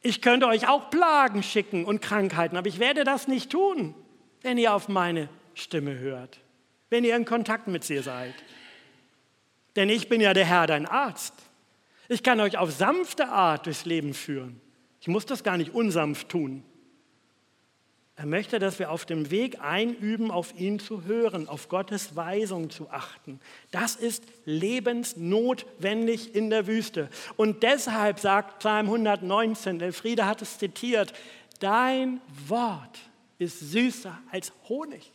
ich 0.00 0.22
könnte 0.22 0.46
euch 0.46 0.68
auch 0.68 0.90
Plagen 0.90 1.42
schicken 1.42 1.84
und 1.84 2.00
Krankheiten, 2.00 2.56
aber 2.56 2.68
ich 2.68 2.78
werde 2.78 3.02
das 3.02 3.26
nicht 3.26 3.50
tun, 3.50 3.96
wenn 4.42 4.58
ihr 4.58 4.72
auf 4.72 4.88
meine 4.88 5.28
Stimme 5.54 5.98
hört, 5.98 6.38
wenn 6.88 7.02
ihr 7.02 7.16
in 7.16 7.24
Kontakt 7.24 7.66
mit 7.66 7.82
sie 7.82 7.98
seid. 7.98 8.34
Denn 9.76 9.88
ich 9.88 10.08
bin 10.08 10.20
ja 10.20 10.34
der 10.34 10.44
Herr, 10.44 10.66
dein 10.66 10.86
Arzt. 10.86 11.34
Ich 12.08 12.22
kann 12.22 12.40
euch 12.40 12.58
auf 12.58 12.70
sanfte 12.70 13.28
Art 13.28 13.66
durchs 13.66 13.84
Leben 13.84 14.14
führen. 14.14 14.60
Ich 15.00 15.08
muss 15.08 15.26
das 15.26 15.42
gar 15.42 15.56
nicht 15.56 15.74
unsanft 15.74 16.28
tun. 16.28 16.62
Er 18.16 18.26
möchte, 18.26 18.60
dass 18.60 18.78
wir 18.78 18.92
auf 18.92 19.06
dem 19.06 19.32
Weg 19.32 19.60
einüben, 19.60 20.30
auf 20.30 20.54
ihn 20.56 20.78
zu 20.78 21.02
hören, 21.02 21.48
auf 21.48 21.68
Gottes 21.68 22.14
Weisung 22.14 22.70
zu 22.70 22.88
achten. 22.90 23.40
Das 23.72 23.96
ist 23.96 24.22
lebensnotwendig 24.44 26.34
in 26.34 26.48
der 26.48 26.68
Wüste. 26.68 27.08
Und 27.36 27.64
deshalb 27.64 28.20
sagt 28.20 28.60
Psalm 28.60 28.86
119, 28.86 29.80
Elfriede 29.80 30.26
hat 30.26 30.42
es 30.42 30.58
zitiert, 30.58 31.12
dein 31.58 32.20
Wort 32.46 33.00
ist 33.38 33.58
süßer 33.58 34.16
als 34.30 34.52
Honig. 34.68 35.10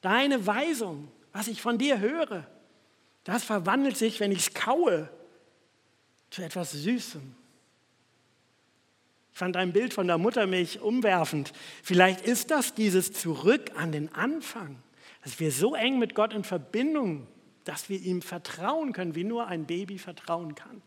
Deine 0.00 0.46
Weisung, 0.46 1.08
was 1.32 1.48
ich 1.48 1.60
von 1.60 1.76
dir 1.76 2.00
höre, 2.00 2.46
das 3.28 3.44
verwandelt 3.44 3.98
sich, 3.98 4.20
wenn 4.20 4.32
ich 4.32 4.38
es 4.38 4.54
kaue, 4.54 5.10
zu 6.30 6.40
etwas 6.40 6.72
Süßem. 6.72 7.34
Ich 9.32 9.38
fand 9.38 9.54
ein 9.58 9.74
Bild 9.74 9.92
von 9.92 10.06
der 10.06 10.16
Muttermilch 10.16 10.80
umwerfend. 10.80 11.52
Vielleicht 11.82 12.22
ist 12.22 12.50
das 12.50 12.72
dieses 12.72 13.12
Zurück 13.12 13.72
an 13.76 13.92
den 13.92 14.14
Anfang, 14.14 14.82
dass 15.22 15.40
wir 15.40 15.52
so 15.52 15.74
eng 15.74 15.98
mit 15.98 16.14
Gott 16.14 16.32
in 16.32 16.42
Verbindung, 16.42 17.26
dass 17.64 17.90
wir 17.90 18.00
ihm 18.00 18.22
vertrauen 18.22 18.94
können, 18.94 19.14
wie 19.14 19.24
nur 19.24 19.46
ein 19.46 19.66
Baby 19.66 19.98
vertrauen 19.98 20.54
kann. 20.54 20.80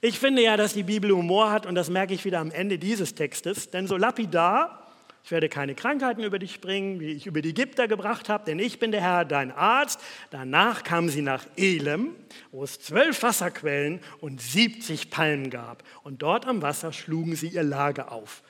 Ich 0.00 0.20
finde 0.20 0.42
ja, 0.42 0.56
dass 0.56 0.74
die 0.74 0.84
Bibel 0.84 1.10
Humor 1.10 1.50
hat 1.50 1.66
und 1.66 1.74
das 1.74 1.90
merke 1.90 2.14
ich 2.14 2.24
wieder 2.24 2.38
am 2.38 2.52
Ende 2.52 2.78
dieses 2.78 3.16
Textes, 3.16 3.68
denn 3.68 3.88
so 3.88 3.96
lapidar 3.96 4.83
ich 5.24 5.30
werde 5.30 5.48
keine 5.48 5.74
Krankheiten 5.74 6.22
über 6.22 6.38
dich 6.38 6.60
bringen, 6.60 7.00
wie 7.00 7.12
ich 7.12 7.26
über 7.26 7.40
die 7.40 7.48
Ägypter 7.48 7.88
gebracht 7.88 8.28
habe, 8.28 8.44
denn 8.44 8.58
ich 8.58 8.78
bin 8.78 8.92
der 8.92 9.00
Herr, 9.00 9.24
dein 9.24 9.52
Arzt. 9.52 9.98
Danach 10.28 10.82
kamen 10.82 11.08
sie 11.08 11.22
nach 11.22 11.46
Elem, 11.56 12.14
wo 12.52 12.62
es 12.62 12.78
zwölf 12.78 13.22
Wasserquellen 13.22 14.00
und 14.20 14.42
70 14.42 15.08
Palmen 15.08 15.48
gab. 15.48 15.82
Und 16.02 16.20
dort 16.20 16.46
am 16.46 16.60
Wasser 16.60 16.92
schlugen 16.92 17.36
sie 17.36 17.48
ihr 17.48 17.62
Lager 17.62 18.12
auf. 18.12 18.42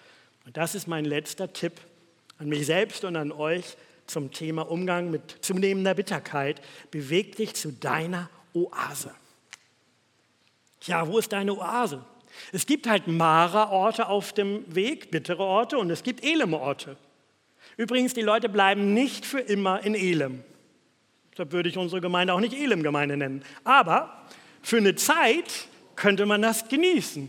Und 0.47 0.57
das 0.57 0.75
ist 0.75 0.89
mein 0.89 1.05
letzter 1.05 1.53
Tipp 1.53 1.75
an 2.39 2.49
mich 2.49 2.67
selbst 2.67 3.05
und 3.05 3.15
an 3.15 3.31
euch 3.31 3.77
zum 4.09 4.33
Thema 4.33 4.69
Umgang 4.69 5.13
mit 5.13 5.37
zunehmender 5.43 5.95
Bitterkeit. 5.95 6.61
Beweg 6.91 7.37
dich 7.37 7.55
zu 7.55 7.71
deiner 7.71 8.29
Oase. 8.53 9.15
Ja, 10.83 11.07
wo 11.07 11.19
ist 11.19 11.33
deine 11.33 11.57
Oase? 11.57 12.05
Es 12.53 12.67
gibt 12.67 12.89
halt 12.89 13.07
Mara-Orte 13.07 14.09
auf 14.09 14.33
dem 14.33 14.65
Weg, 14.75 15.11
bittere 15.11 15.43
Orte, 15.43 15.79
und 15.79 15.91
es 15.91 16.03
gibt 16.03 16.25
Elem-Orte. 16.25 16.97
Übrigens, 17.77 18.15
die 18.15 18.23
Leute 18.23 18.49
bleiben 18.49 18.95
nicht 18.95 19.27
für 19.27 19.41
immer 19.41 19.85
in 19.85 19.95
Elem. 19.95 20.43
Deshalb 21.33 21.53
würde 21.53 21.69
ich 21.69 21.77
unsere 21.77 22.01
Gemeinde 22.01 22.33
auch 22.33 22.41
nicht 22.41 22.55
Elem-Gemeinde 22.55 23.17
nennen. 23.17 23.43
Aber 23.65 24.25
für 24.63 24.77
eine 24.77 24.95
Zeit 24.95 25.67
könnte 25.97 26.27
man 26.27 26.43
das 26.43 26.69
genießen. 26.69 27.29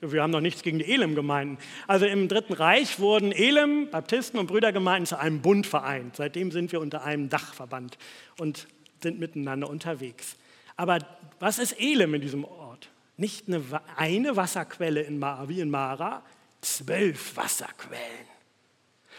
Wir 0.00 0.22
haben 0.22 0.30
noch 0.30 0.40
nichts 0.40 0.62
gegen 0.62 0.78
die 0.78 0.84
Elem-Gemeinden. 0.84 1.58
Also 1.86 2.06
im 2.06 2.28
Dritten 2.28 2.52
Reich 2.52 3.00
wurden 3.00 3.32
Elem, 3.32 3.88
Baptisten 3.90 4.38
und 4.38 4.46
Brüdergemeinden 4.46 5.06
zu 5.06 5.18
einem 5.18 5.40
Bund 5.40 5.66
vereint. 5.66 6.16
Seitdem 6.16 6.52
sind 6.52 6.72
wir 6.72 6.80
unter 6.80 7.04
einem 7.04 7.30
Dachverband 7.30 7.98
und 8.38 8.68
sind 9.02 9.18
miteinander 9.18 9.68
unterwegs. 9.68 10.36
Aber 10.76 10.98
was 11.40 11.58
ist 11.58 11.80
Elem 11.80 12.14
in 12.14 12.20
diesem 12.20 12.44
Ort? 12.44 12.63
Nicht 13.16 13.48
eine, 13.48 13.62
eine 13.96 14.36
Wasserquelle 14.36 15.02
in 15.02 15.18
Mara, 15.18 15.48
wie 15.48 15.60
in 15.60 15.70
Mara, 15.70 16.22
zwölf 16.60 17.36
Wasserquellen. 17.36 18.34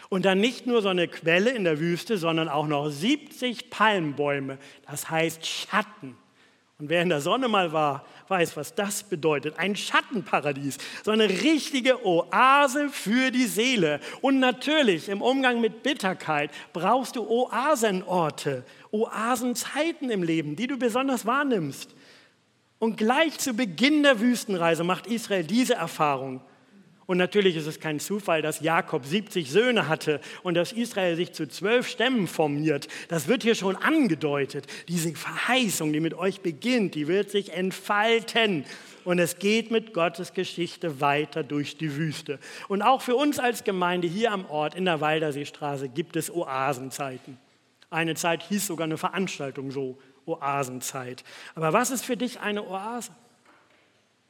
Und 0.08 0.24
dann 0.24 0.40
nicht 0.40 0.66
nur 0.66 0.82
so 0.82 0.88
eine 0.88 1.08
Quelle 1.08 1.50
in 1.50 1.64
der 1.64 1.80
Wüste, 1.80 2.18
sondern 2.18 2.48
auch 2.48 2.66
noch 2.66 2.90
70 2.90 3.70
Palmbäume, 3.70 4.58
das 4.86 5.10
heißt 5.10 5.44
Schatten. 5.44 6.16
Und 6.78 6.90
wer 6.90 7.02
in 7.02 7.08
der 7.08 7.22
Sonne 7.22 7.48
mal 7.48 7.72
war, 7.72 8.04
weiß, 8.28 8.56
was 8.56 8.74
das 8.74 9.02
bedeutet. 9.02 9.58
Ein 9.58 9.76
Schattenparadies, 9.76 10.76
so 11.02 11.10
eine 11.10 11.28
richtige 11.28 12.04
Oase 12.04 12.90
für 12.90 13.30
die 13.30 13.46
Seele. 13.46 13.98
Und 14.20 14.40
natürlich 14.40 15.08
im 15.08 15.22
Umgang 15.22 15.62
mit 15.62 15.82
Bitterkeit 15.82 16.50
brauchst 16.74 17.16
du 17.16 17.26
Oasenorte, 17.26 18.62
Oasenzeiten 18.90 20.10
im 20.10 20.22
Leben, 20.22 20.54
die 20.54 20.66
du 20.66 20.76
besonders 20.76 21.24
wahrnimmst. 21.24 21.94
Und 22.78 22.96
gleich 22.96 23.38
zu 23.38 23.54
Beginn 23.54 24.02
der 24.02 24.20
Wüstenreise 24.20 24.84
macht 24.84 25.06
Israel 25.06 25.44
diese 25.44 25.74
Erfahrung. 25.74 26.40
Und 27.06 27.18
natürlich 27.18 27.54
ist 27.56 27.66
es 27.66 27.78
kein 27.78 28.00
Zufall, 28.00 28.42
dass 28.42 28.60
Jakob 28.60 29.06
70 29.06 29.50
Söhne 29.50 29.88
hatte 29.88 30.20
und 30.42 30.54
dass 30.54 30.72
Israel 30.72 31.14
sich 31.14 31.32
zu 31.32 31.48
zwölf 31.48 31.88
Stämmen 31.88 32.26
formiert. 32.26 32.88
Das 33.08 33.28
wird 33.28 33.44
hier 33.44 33.54
schon 33.54 33.76
angedeutet. 33.76 34.66
Diese 34.88 35.14
Verheißung, 35.14 35.92
die 35.92 36.00
mit 36.00 36.14
euch 36.14 36.40
beginnt, 36.40 36.96
die 36.96 37.06
wird 37.06 37.30
sich 37.30 37.52
entfalten. 37.52 38.64
Und 39.04 39.20
es 39.20 39.38
geht 39.38 39.70
mit 39.70 39.94
Gottes 39.94 40.34
Geschichte 40.34 41.00
weiter 41.00 41.44
durch 41.44 41.78
die 41.78 41.94
Wüste. 41.94 42.40
Und 42.66 42.82
auch 42.82 43.02
für 43.02 43.14
uns 43.14 43.38
als 43.38 43.62
Gemeinde 43.62 44.08
hier 44.08 44.32
am 44.32 44.44
Ort 44.46 44.74
in 44.74 44.84
der 44.84 45.00
Walderseestraße 45.00 45.88
gibt 45.88 46.16
es 46.16 46.28
Oasenzeiten. 46.28 47.38
Eine 47.88 48.16
Zeit 48.16 48.42
hieß 48.42 48.66
sogar 48.66 48.86
eine 48.86 48.98
Veranstaltung 48.98 49.70
so, 49.70 49.96
Oasenzeit. 50.26 51.24
Aber 51.54 51.72
was 51.72 51.90
ist 51.90 52.04
für 52.04 52.16
dich 52.16 52.40
eine 52.40 52.66
Oase? 52.66 53.12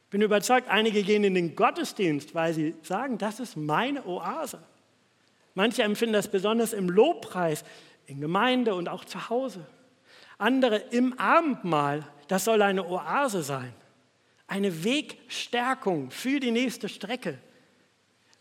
Ich 0.05 0.11
bin 0.11 0.21
überzeugt, 0.21 0.69
einige 0.69 1.03
gehen 1.03 1.23
in 1.23 1.35
den 1.35 1.55
Gottesdienst, 1.55 2.33
weil 2.33 2.53
sie 2.53 2.75
sagen, 2.81 3.17
das 3.17 3.39
ist 3.41 3.57
meine 3.57 4.05
Oase. 4.05 4.59
Manche 5.53 5.83
empfinden 5.83 6.13
das 6.13 6.29
besonders 6.29 6.71
im 6.71 6.89
Lobpreis, 6.89 7.65
in 8.05 8.21
Gemeinde 8.21 8.75
und 8.75 8.87
auch 8.87 9.03
zu 9.03 9.29
Hause. 9.29 9.65
Andere 10.37 10.77
im 10.77 11.17
Abendmahl, 11.19 12.07
das 12.27 12.45
soll 12.45 12.61
eine 12.61 12.87
Oase 12.87 13.41
sein, 13.43 13.73
eine 14.47 14.83
Wegstärkung 14.83 16.11
für 16.11 16.39
die 16.39 16.51
nächste 16.51 16.87
Strecke. 16.87 17.39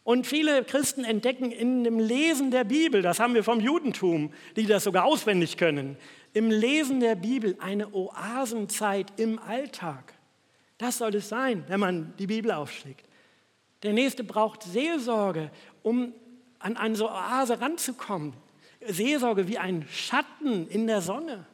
Und 0.07 0.25
viele 0.25 0.63
Christen 0.63 1.03
entdecken 1.03 1.51
in 1.51 1.83
dem 1.83 1.99
Lesen 1.99 2.53
der 2.53 2.63
Bibel, 2.63 3.03
das 3.03 3.19
haben 3.19 3.35
wir 3.35 3.43
vom 3.43 3.59
Judentum, 3.59 4.33
die 4.55 4.65
das 4.65 4.85
sogar 4.85 5.05
auswendig 5.05 5.57
können, 5.57 5.97
im 6.33 6.49
Lesen 6.49 7.01
der 7.01 7.17
Bibel 7.17 7.57
eine 7.59 7.93
Oasenzeit 7.93 9.13
im 9.17 9.41
Alltag. 9.41 10.15
Das 10.79 10.99
soll 10.99 11.17
es 11.17 11.29
sein, 11.29 11.65
wenn 11.67 11.81
man 11.81 12.15
die 12.21 12.29
Bibel 12.29 12.53
aufschlägt. 12.53 13.05
Der 13.83 13.95
Nächste 13.95 14.23
braucht 14.23 14.63
Seelsorge, 14.63 15.51
um 15.83 16.15
an 16.61 16.77
eine 16.77 17.03
Oase 17.03 17.61
ranzukommen. 17.61 18.33
Seelsorge 18.87 19.49
wie 19.49 19.59
ein 19.59 19.89
Schatten 19.91 20.69
in 20.69 20.87
der 20.87 21.01
Sonne, 21.01 21.47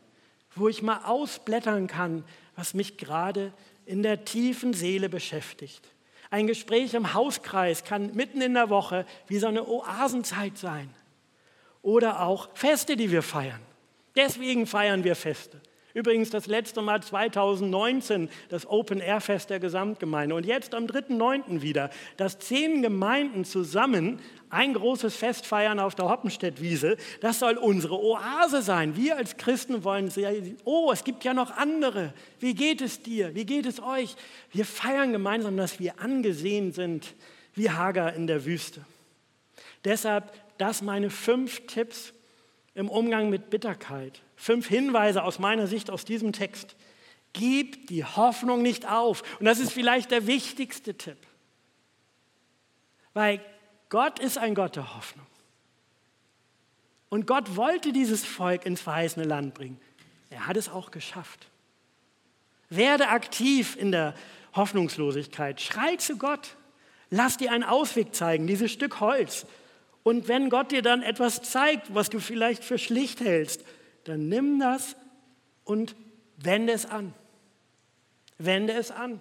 wo 0.55 0.69
ich 0.69 0.83
mal 0.83 1.01
ausblättern 1.05 1.87
kann, 1.87 2.23
was 2.55 2.75
mich 2.75 2.99
gerade 2.99 3.55
in 3.87 4.03
der 4.03 4.27
tiefen 4.27 4.75
Seele 4.75 5.09
beschäftigt. 5.09 5.91
Ein 6.33 6.47
Gespräch 6.47 6.95
im 6.95 7.12
Hauskreis 7.12 7.85
kann 7.85 8.14
mitten 8.14 8.40
in 8.40 8.55
der 8.55 8.71
Woche 8.71 9.05
wie 9.27 9.37
so 9.37 9.49
eine 9.49 9.68
Oasenzeit 9.68 10.57
sein. 10.57 10.88
Oder 11.83 12.23
auch 12.23 12.49
Feste, 12.55 12.97
die 12.97 13.11
wir 13.11 13.23
feiern. 13.23 13.61
Deswegen 14.16 14.66
feiern 14.66 15.05
wir 15.05 15.14
Feste. 15.14 15.61
Übrigens 15.94 16.31
das 16.31 16.46
letzte 16.46 16.81
Mal 16.81 17.02
2019 17.02 18.31
das 18.48 18.66
Open 18.66 19.00
Air 19.00 19.20
Fest 19.20 19.50
der 19.50 19.61
Gesamtgemeinde 19.61 20.35
und 20.35 20.46
jetzt 20.46 20.74
am 20.74 20.87
3.9. 20.87 21.61
wieder, 21.62 21.90
dass 22.16 22.38
zehn 22.38 22.83
Gemeinden 22.83 23.44
zusammen 23.44 24.18
ein 24.48 24.74
großes 24.74 25.16
Fest 25.16 25.46
feiern 25.46 25.81
auf 25.81 25.94
der 25.94 26.09
Hoppenstedt-Wiese. 26.09 26.96
Das 27.20 27.38
soll 27.38 27.57
unsere 27.57 27.98
Oase 28.02 28.62
sein. 28.62 28.96
Wir 28.96 29.16
als 29.16 29.37
Christen 29.37 29.85
wollen 29.85 30.11
sehen, 30.11 30.57
oh, 30.64 30.90
es 30.92 31.05
gibt 31.05 31.24
ja 31.24 31.35
noch 31.35 31.57
andere. 31.57 32.12
Wie 32.38 32.55
geht 32.55 32.81
es 32.81 33.02
dir? 33.02 33.35
Wie 33.35 33.46
geht 33.46 33.66
es 33.66 33.83
euch? 33.83 34.16
Wir 34.50 34.64
feiern 34.64 35.12
gemeinsam, 35.12 35.57
dass 35.57 35.78
wir 35.78 36.00
angesehen 36.00 36.72
sind 36.72 37.14
wie 37.55 37.70
Hagar 37.70 38.14
in 38.14 38.26
der 38.26 38.44
Wüste. 38.44 38.85
Deshalb 39.85 40.33
das 40.59 40.83
meine 40.83 41.11
fünf 41.11 41.66
Tipps 41.66 42.12
im 42.74 42.88
Umgang 42.88 43.31
mit 43.31 43.50
Bitterkeit. 43.50 44.20
Fünf 44.42 44.66
Hinweise 44.66 45.22
aus 45.22 45.38
meiner 45.38 45.68
Sicht 45.68 45.88
aus 45.88 46.05
diesem 46.05 46.33
Text. 46.33 46.74
Gib 47.33 47.87
die 47.87 48.05
Hoffnung 48.05 48.61
nicht 48.61 48.90
auf. 48.90 49.22
Und 49.38 49.46
das 49.46 49.61
ist 49.61 49.72
vielleicht 49.72 50.11
der 50.11 50.26
wichtigste 50.26 50.98
Tipp. 50.98 51.16
Weil 53.14 53.40
Gott 53.88 54.18
ist 54.18 54.38
ein 54.38 54.57
Gott 54.57 54.74
der 54.74 54.96
Hoffnung. 54.96 55.24
Und 57.09 57.28
Gott 57.28 57.55
wollte 57.55 57.92
dieses 57.92 58.24
Volk 58.24 58.66
ins 58.66 58.81
verheißene 58.81 59.24
Land 59.24 59.55
bringen. 59.55 59.81
Er 60.28 60.48
hat 60.48 60.57
es 60.57 60.68
auch 60.68 60.90
geschafft. 60.90 61.46
Werde 62.68 63.11
aktiv 63.11 63.76
in 63.76 63.92
der 63.92 64.12
Hoffnungslosigkeit. 64.57 65.61
Schrei 65.61 65.94
zu 65.94 66.16
Gott. 66.18 66.57
Lass 67.11 67.37
dir 67.37 67.52
einen 67.52 67.62
Ausweg 67.62 68.12
zeigen, 68.12 68.48
dieses 68.48 68.72
Stück 68.72 68.98
Holz. 68.98 69.46
Und 70.02 70.26
wenn 70.26 70.50
Gott 70.50 70.72
dir 70.72 70.83
dann 70.83 71.05
etwas 71.05 71.42
zeigt, 71.42 71.94
was 71.94 72.11
du 72.11 72.18
vielleicht 72.18 72.64
für 72.64 72.76
schlicht 72.78 73.20
hältst, 73.20 73.64
dann 74.05 74.29
nimm 74.29 74.59
das 74.59 74.97
und 75.65 75.97
wende 76.37 76.73
es 76.73 76.87
an. 76.87 77.15
Wende 78.38 78.73
es 78.73 78.91
an. 78.91 79.21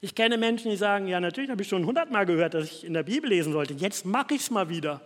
Ich 0.00 0.14
kenne 0.14 0.36
Menschen, 0.36 0.70
die 0.70 0.76
sagen, 0.76 1.06
ja 1.06 1.20
natürlich 1.20 1.50
habe 1.50 1.62
ich 1.62 1.68
schon 1.68 1.86
hundertmal 1.86 2.26
gehört, 2.26 2.54
dass 2.54 2.64
ich 2.64 2.84
in 2.84 2.92
der 2.92 3.04
Bibel 3.04 3.30
lesen 3.30 3.52
sollte. 3.52 3.74
Jetzt 3.74 4.04
mache 4.04 4.34
ich 4.34 4.40
es 4.40 4.50
mal 4.50 4.68
wieder. 4.68 5.00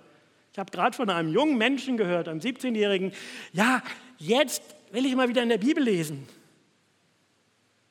Ich 0.53 0.59
habe 0.59 0.71
gerade 0.71 0.97
von 0.97 1.11
einem 1.11 1.29
jungen 1.29 1.59
Menschen 1.59 1.99
gehört, 1.99 2.29
einem 2.29 2.41
17-Jährigen, 2.41 3.13
ja, 3.53 3.83
jetzt 4.17 4.63
will 4.91 5.05
ich 5.05 5.15
mal 5.15 5.29
wieder 5.29 5.43
in 5.43 5.51
der 5.51 5.59
Bibel 5.59 5.85
lesen. 5.85 6.27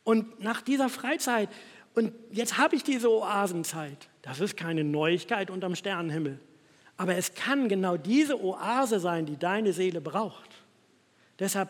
Und 0.03 0.39
nach 0.43 0.61
dieser 0.61 0.89
Freizeit, 0.89 1.49
und 1.93 2.11
jetzt 2.31 2.57
habe 2.57 2.75
ich 2.75 2.83
diese 2.83 3.11
Oasenzeit. 3.11 4.09
Das 4.23 4.39
ist 4.39 4.57
keine 4.57 4.83
Neuigkeit 4.83 5.51
unterm 5.51 5.75
Sternenhimmel. 5.75 6.39
Aber 6.97 7.15
es 7.15 7.33
kann 7.33 7.67
genau 7.67 7.97
diese 7.97 8.41
Oase 8.41 8.99
sein, 8.99 9.25
die 9.25 9.37
deine 9.37 9.73
Seele 9.73 10.01
braucht. 10.01 10.49
Deshalb 11.39 11.69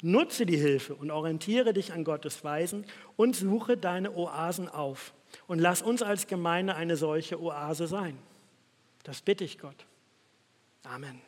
nutze 0.00 0.46
die 0.46 0.56
Hilfe 0.56 0.94
und 0.94 1.10
orientiere 1.10 1.72
dich 1.72 1.92
an 1.92 2.04
Gottes 2.04 2.42
Weisen 2.42 2.86
und 3.16 3.36
suche 3.36 3.76
deine 3.76 4.14
Oasen 4.16 4.68
auf. 4.68 5.12
Und 5.46 5.58
lass 5.58 5.82
uns 5.82 6.02
als 6.02 6.26
Gemeinde 6.26 6.74
eine 6.74 6.96
solche 6.96 7.40
Oase 7.40 7.86
sein. 7.86 8.18
Das 9.04 9.22
bitte 9.22 9.44
ich 9.44 9.58
Gott. 9.58 9.86
Amen. 10.84 11.20